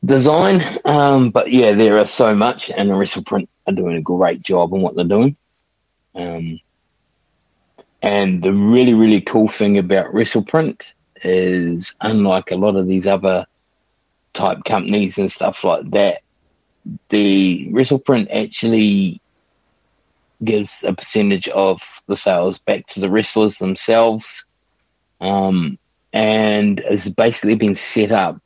[0.04, 0.60] design.
[0.84, 4.72] Um, but yeah, there are so much, and the WrestlePrint are doing a great job
[4.72, 5.36] on what they're doing.
[6.14, 6.60] Um,
[8.02, 10.92] and the really, really cool thing about WrestlePrint
[11.22, 13.46] is, unlike a lot of these other
[14.32, 16.22] type companies and stuff like that,
[17.10, 19.20] the WrestlePrint actually
[20.42, 24.44] gives a percentage of the sales back to the wrestlers themselves,
[25.20, 25.78] um,
[26.12, 28.42] and has basically been set up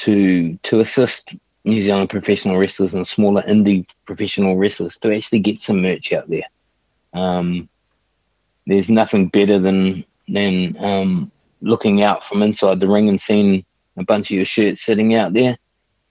[0.00, 5.60] to to assist New Zealand professional wrestlers and smaller indie professional wrestlers to actually get
[5.60, 6.48] some merch out there.
[7.12, 7.68] Um,
[8.66, 13.64] there's nothing better than than um, looking out from inside the ring and seeing
[13.96, 15.58] a bunch of your shirts sitting out there.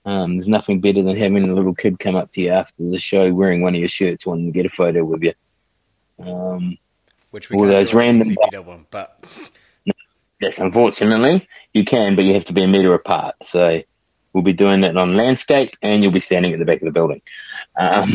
[0.06, 2.98] Um, there's nothing better than having a little kid come up to you after the
[2.98, 5.34] show wearing one of your shirts, wanting to get a photo with you.
[6.20, 6.78] Um,
[7.32, 8.36] Which we all those random
[8.92, 9.24] but
[10.40, 13.36] Yes, unfortunately, you can, but you have to be a meter apart.
[13.44, 13.82] So
[14.34, 16.92] we'll be doing that on landscape, and you'll be standing at the back of the
[16.92, 17.22] building.
[17.78, 18.10] Um,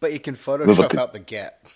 [0.00, 1.66] but you can Photoshop a, out the gap.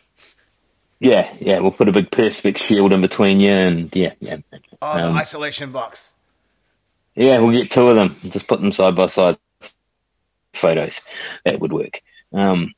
[1.01, 4.39] Yeah, yeah, we'll put a big perspex shield in between you, and yeah, yeah.
[4.81, 6.13] Oh, um, isolation box.
[7.15, 8.17] Yeah, we'll get two of them.
[8.31, 9.37] Just put them side by side.
[10.53, 11.01] Photos
[11.45, 12.01] that would work.
[12.33, 12.75] Um,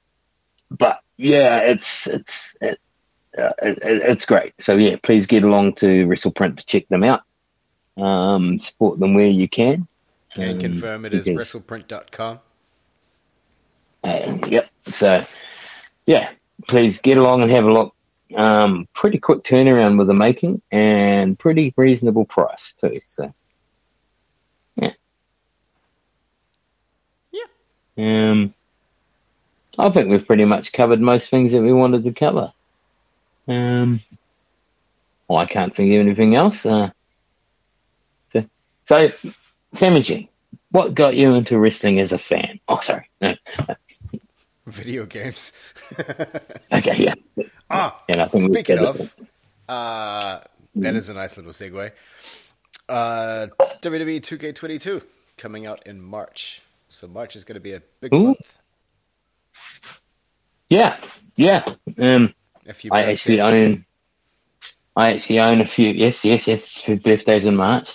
[0.71, 2.79] but yeah, it's it's it,
[3.37, 4.55] uh, it, it's great.
[4.61, 7.23] So yeah, please get along to WrestlePrint to check them out.
[7.97, 9.87] Um, support them where you can.
[10.35, 12.41] Can um, confirm it is WrestlePrint.com.
[14.05, 14.71] Uh, yep.
[14.87, 15.25] So
[16.07, 16.31] yeah,
[16.69, 17.95] please get along and have a look.
[18.35, 23.01] Um, pretty quick turnaround with the making and pretty reasonable price too.
[23.07, 23.33] So
[24.75, 24.93] yeah,
[27.31, 27.45] yeah.
[27.97, 28.53] Um,
[29.79, 32.53] I think we've pretty much covered most things that we wanted to cover.
[33.48, 34.01] Um,
[35.28, 36.64] well, I can't think of anything else.
[36.66, 36.90] Uh,
[38.31, 38.44] so,
[38.85, 39.10] so,
[39.73, 40.28] Sammy G,
[40.70, 42.60] what got you into wrestling as a fan?
[42.68, 43.09] Oh, sorry.
[43.20, 43.35] No.
[44.66, 45.52] Video games.
[46.73, 47.14] okay, yeah.
[47.70, 49.14] Ah, yeah, I think speaking of,
[49.68, 50.40] uh,
[50.77, 51.93] that is a nice little segue.
[52.89, 53.47] Uh,
[53.81, 55.02] WWE 2K22
[55.36, 56.62] coming out in March.
[56.89, 58.27] So March is going to be a big Ooh.
[58.28, 58.59] month.
[60.68, 60.97] Yeah,
[61.36, 61.64] yeah.
[61.98, 62.35] Um,
[62.69, 62.91] a few.
[62.93, 63.87] I actually own.
[64.95, 65.91] I actually own a few.
[65.91, 66.83] Yes, yes, yes.
[66.83, 67.89] For birthdays in March.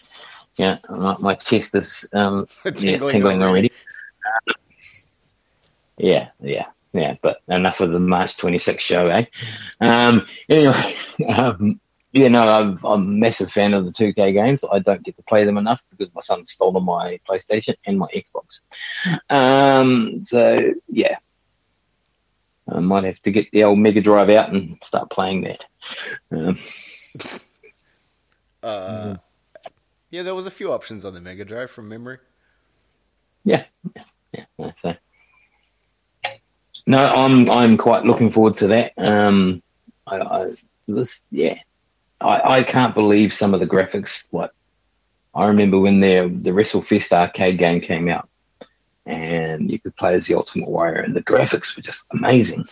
[0.57, 3.72] Yeah, my, my chest is um, tingling, yeah, tingling already.
[4.26, 4.53] Uh,
[5.98, 7.15] yeah, yeah, yeah.
[7.22, 9.26] But enough of the March 26th show, eh?
[9.80, 10.93] Um, anyway,
[11.27, 11.80] um,
[12.11, 14.64] yeah, no, I'm, I'm, a massive fan of the 2K games.
[14.69, 18.07] I don't get to play them enough because my son stole my PlayStation and my
[18.07, 18.61] Xbox.
[19.30, 21.18] Um, so yeah,
[22.72, 25.65] I might have to get the old Mega Drive out and start playing that.
[26.31, 26.56] Um,
[28.64, 29.15] uh,
[30.10, 32.19] yeah, there was a few options on the Mega Drive from memory.
[33.43, 33.65] Yeah,
[34.34, 34.72] yeah, yeah.
[34.76, 34.95] So,
[36.88, 38.93] no, I'm I'm quite looking forward to that.
[38.98, 39.61] Um,
[40.07, 40.52] I, I
[40.88, 41.57] was yeah,
[42.19, 44.27] I, I can't believe some of the graphics.
[44.31, 44.52] Like
[45.34, 48.30] I remember when the the WrestleFest arcade game came out,
[49.11, 52.65] and you could play as the Ultimate Warrior, and the graphics were just amazing.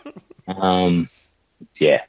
[0.48, 1.08] um,
[1.78, 2.02] yeah.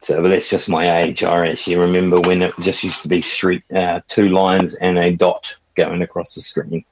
[0.00, 1.22] So, but that's just my age.
[1.22, 5.12] I actually remember when it just used to be street, uh, two lines and a
[5.12, 6.84] dot going across the screen,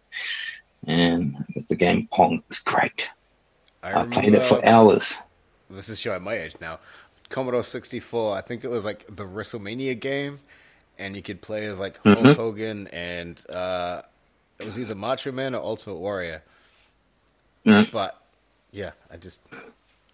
[0.86, 2.35] and it was the game Pong.
[2.35, 3.09] It was great.
[3.82, 5.14] I, I played it for hours.
[5.70, 6.81] This is showing my age now.
[7.31, 8.36] Commodore 64.
[8.36, 10.40] I think it was like the WrestleMania game,
[10.98, 12.32] and you could play as like Hulk mm-hmm.
[12.32, 14.02] Hogan and uh,
[14.59, 16.43] it was either Macho Man or Ultimate Warrior.
[17.90, 18.20] But
[18.72, 19.59] yeah, I just I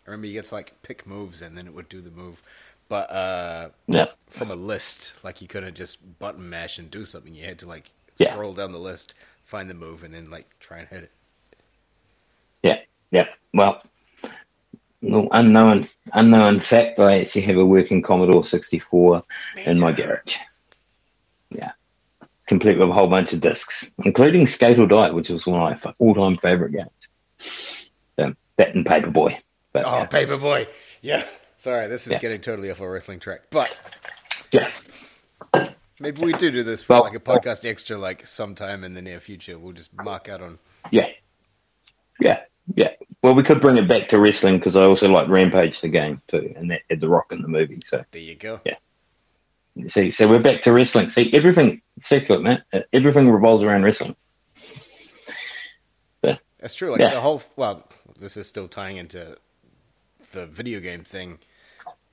[0.06, 2.42] remember you get to like pick moves and then it would do the move.
[2.88, 4.06] But uh, yeah.
[4.28, 7.34] from a list, like you couldn't just button mash and do something.
[7.34, 8.32] You had to like yeah.
[8.32, 9.14] scroll down the list,
[9.44, 11.10] find the move, and then like try and hit it.
[12.62, 12.78] Yeah,
[13.10, 13.28] yeah.
[13.54, 13.82] Well,
[15.02, 19.22] no unknown unknown fact, I actually have a working Commodore 64
[19.64, 20.36] in my garage.
[22.50, 25.84] Complete with a whole bunch of discs, including Skate or Die, which was one of
[25.84, 27.90] my all-time favorite games.
[28.16, 29.38] So, that and Paperboy.
[29.72, 30.06] But, oh, yeah.
[30.06, 30.66] Paperboy!
[31.00, 31.38] Yes.
[31.54, 32.18] Sorry, this is yeah.
[32.18, 33.70] getting totally off a wrestling track, but
[34.50, 34.68] yeah,
[36.00, 39.02] maybe we do do this for well, like a podcast extra, like sometime in the
[39.02, 39.56] near future.
[39.56, 40.58] We'll just mark out on.
[40.90, 41.10] Yeah,
[42.18, 42.40] yeah,
[42.74, 42.94] yeah.
[43.22, 46.20] Well, we could bring it back to wrestling because I also like Rampage the game
[46.26, 47.78] too, and that had the Rock in the movie.
[47.84, 48.60] So there you go.
[48.64, 48.76] Yeah.
[49.88, 51.10] See, so we're back to wrestling.
[51.10, 52.62] See, everything, circular, man.
[52.72, 54.16] Uh, everything revolves around wrestling.
[56.20, 56.90] But, That's true.
[56.90, 57.14] Like yeah.
[57.14, 57.88] the whole, well,
[58.18, 59.36] this is still tying into
[60.32, 61.38] the video game thing.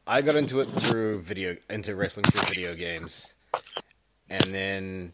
[0.05, 3.33] I got into it through video, into wrestling through video games,
[4.29, 5.13] and then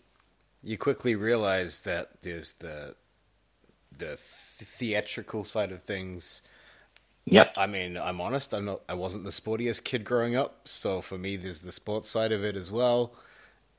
[0.62, 2.96] you quickly realize that there's the
[3.98, 6.42] the theatrical side of things
[7.26, 7.54] Yep.
[7.58, 8.54] I mean, I'm honest.
[8.54, 8.82] I'm not.
[8.90, 12.44] I wasn't the sportiest kid growing up, so for me, there's the sports side of
[12.44, 13.14] it as well.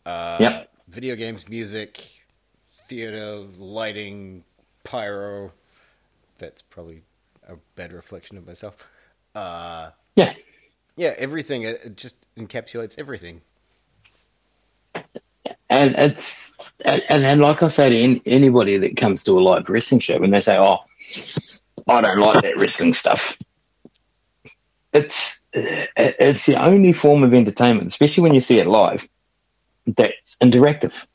[0.06, 0.70] Uh, yep.
[0.88, 2.04] Video games, music,
[2.88, 4.44] theater, lighting,
[4.82, 5.52] pyro.
[6.38, 7.02] That's probably
[7.48, 8.88] a better reflection of myself.
[9.34, 10.32] Uh, yeah.
[10.96, 11.62] Yeah, everything.
[11.62, 13.40] It just encapsulates everything.
[15.68, 16.52] And it's
[16.84, 20.30] and, and like I say to anybody that comes to a live wrestling show, when
[20.30, 20.78] they say, "Oh,
[21.88, 23.38] I don't like that wrestling stuff.
[24.92, 25.16] It's
[25.52, 29.08] it's the only form of entertainment, especially when you see it live,
[29.86, 31.06] that's interactive.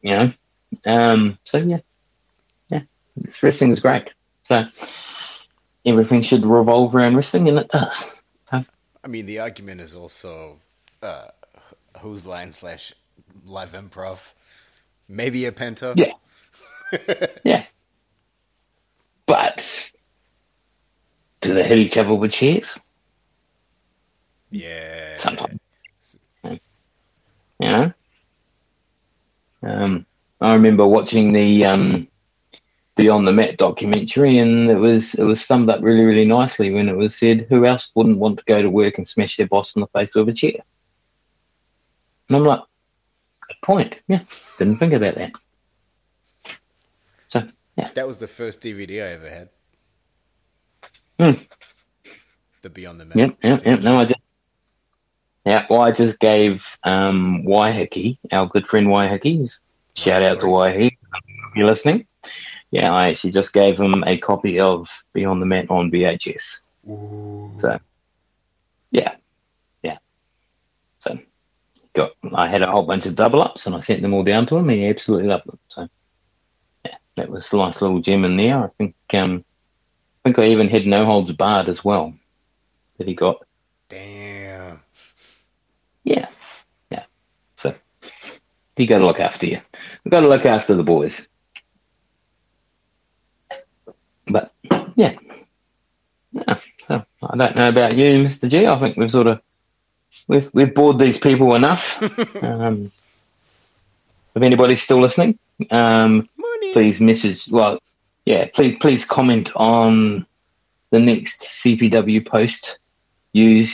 [0.00, 0.32] You know,
[0.86, 1.80] um, so yeah,
[2.68, 2.82] yeah,
[3.16, 4.12] this wrestling is great.
[4.42, 4.64] So
[5.84, 8.22] everything should revolve around wrestling, and it does.
[8.46, 8.64] So.
[9.02, 10.58] I mean, the argument is also
[11.02, 11.28] uh,
[12.00, 12.92] whose line slash
[13.44, 14.18] live improv,
[15.08, 15.94] maybe a penta.
[15.96, 17.64] Yeah, yeah.
[19.26, 19.92] But
[21.40, 22.78] do hit each other with chairs?
[24.50, 25.16] Yeah.
[25.16, 25.58] Sometimes.
[26.44, 26.58] You
[27.68, 27.92] know?
[29.62, 30.06] Um,
[30.40, 32.08] I remember watching the um,
[32.96, 36.88] Beyond the Mat documentary, and it was it was summed up really really nicely when
[36.88, 39.74] it was said, "Who else wouldn't want to go to work and smash their boss
[39.74, 40.60] in the face with a chair?"
[42.28, 42.60] And I'm like,
[43.48, 44.00] "Good point.
[44.08, 44.20] Yeah,
[44.58, 45.32] didn't think about that."
[47.76, 47.84] Yeah.
[47.94, 49.48] That was the first DVD I ever had.
[51.18, 51.42] Hmm.
[52.62, 53.16] The Beyond the Mat.
[53.16, 53.80] Yep, yep, yep.
[53.80, 54.20] No, I just.
[55.44, 59.48] Yeah, well, I just gave um, Waihiki, our good friend Waihiki,
[59.94, 62.04] shout out to Waihiki, if you're listening.
[62.72, 66.62] Yeah, I actually just gave him a copy of Beyond the Mat on VHS.
[66.88, 67.52] Ooh.
[67.58, 67.78] So,
[68.90, 69.14] yeah,
[69.84, 69.98] yeah.
[70.98, 71.16] So,
[71.94, 74.46] got I had a whole bunch of double ups and I sent them all down
[74.48, 74.68] to him.
[74.68, 75.58] He absolutely loved them.
[75.68, 75.88] So,
[77.16, 78.64] that was a nice little gem in there.
[78.64, 79.44] I think um,
[80.24, 82.12] I think I even had no holds barred as well
[82.98, 83.44] that he got.
[83.88, 84.80] Damn.
[86.04, 86.28] Yeah,
[86.90, 87.04] yeah.
[87.56, 87.74] So
[88.76, 89.60] you got to look after you.
[90.04, 91.28] You got to look after the boys.
[94.26, 94.52] But
[94.94, 95.16] yeah.
[96.32, 96.54] yeah.
[96.78, 98.66] So I don't know about you, Mister G.
[98.66, 99.40] I think we've sort of
[100.28, 102.02] we've we've bored these people enough.
[102.42, 102.82] um,
[104.34, 105.38] if anybody's still listening,
[105.70, 106.28] um,
[106.76, 107.48] please message.
[107.48, 107.78] Well,
[108.26, 110.26] yeah, please please comment on
[110.90, 112.78] the next CPW post.
[113.32, 113.72] Use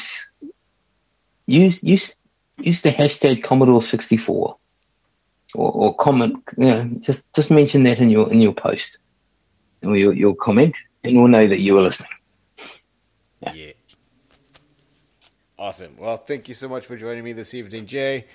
[1.48, 2.14] use use
[2.58, 4.56] use the hashtag Commodore sixty four,
[5.52, 6.44] or, or comment.
[6.56, 8.98] You know, just just mention that in your in your post,
[9.82, 12.10] or your your comment, and we'll know that you are listening.
[13.40, 13.52] Yeah.
[13.52, 13.72] yeah.
[15.58, 15.96] Awesome.
[15.98, 18.26] Well, thank you so much for joining me this evening, Jay.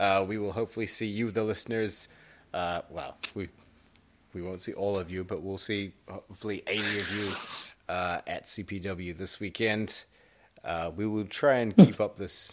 [0.00, 2.08] Uh, we will hopefully see you, the listeners.
[2.52, 3.48] Uh, well, we
[4.36, 7.32] we won't see all of you, but we'll see hopefully 80 of you
[7.88, 10.04] uh, at CPW this weekend.
[10.62, 12.52] Uh, we will try and keep up this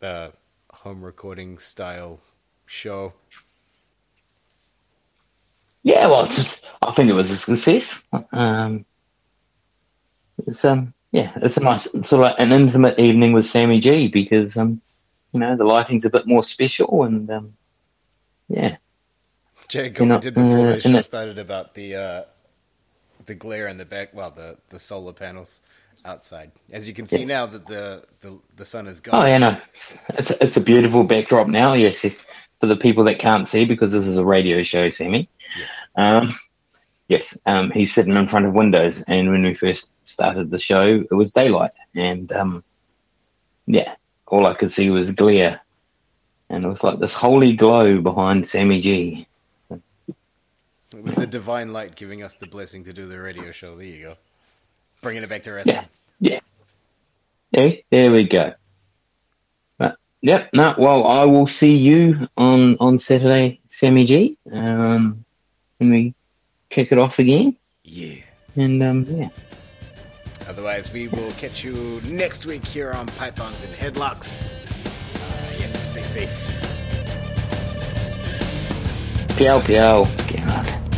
[0.00, 0.30] uh,
[0.72, 2.18] home recording style
[2.64, 3.12] show.
[5.82, 6.22] Yeah, well,
[6.80, 8.02] I think it was a success.
[8.32, 8.86] Um,
[10.46, 14.56] it's um, yeah, it's a nice sort of an intimate evening with Sammy G because
[14.56, 14.80] um,
[15.30, 17.52] you know, the lighting's a bit more special and um,
[18.48, 18.76] yeah.
[19.74, 22.22] Jake, you know, did before uh, the show started about the uh,
[23.26, 25.60] the glare in the back, well, the the solar panels
[26.04, 26.52] outside.
[26.70, 27.28] As you can see yes.
[27.28, 29.20] now that the, the the sun is gone.
[29.20, 31.74] Oh yeah, no, it's it's a beautiful backdrop now.
[31.74, 32.16] Yes, yes,
[32.60, 35.28] for the people that can't see because this is a radio show, Sammy.
[35.58, 35.70] Yes.
[35.96, 36.28] Um,
[37.08, 41.02] yes, um, he's sitting in front of windows, and when we first started the show,
[41.10, 42.62] it was daylight, and um,
[43.66, 43.96] yeah,
[44.28, 45.60] all I could see was glare,
[46.48, 49.26] and it was like this holy glow behind Sammy G.
[50.96, 53.74] It was the divine light giving us the blessing to do the radio show.
[53.74, 54.14] There you go.
[55.02, 55.76] Bringing it back to wrestling.
[55.76, 55.84] Yeah.
[56.20, 56.40] Yeah.
[57.52, 58.54] Hey, there we go.
[59.78, 60.50] But, yep.
[60.52, 64.38] No, well, I will see you on, on Saturday, Sammy G.
[64.50, 65.24] Um,
[65.78, 66.14] when we
[66.70, 67.56] kick it off again.
[67.82, 68.16] Yeah.
[68.56, 69.28] And, um, yeah.
[70.48, 74.54] Otherwise, we will catch you next week here on Pipe Bombs and Headlocks.
[74.54, 76.73] Uh, yes, stay safe.
[79.36, 80.06] Piao, piao.
[80.28, 80.93] Get out.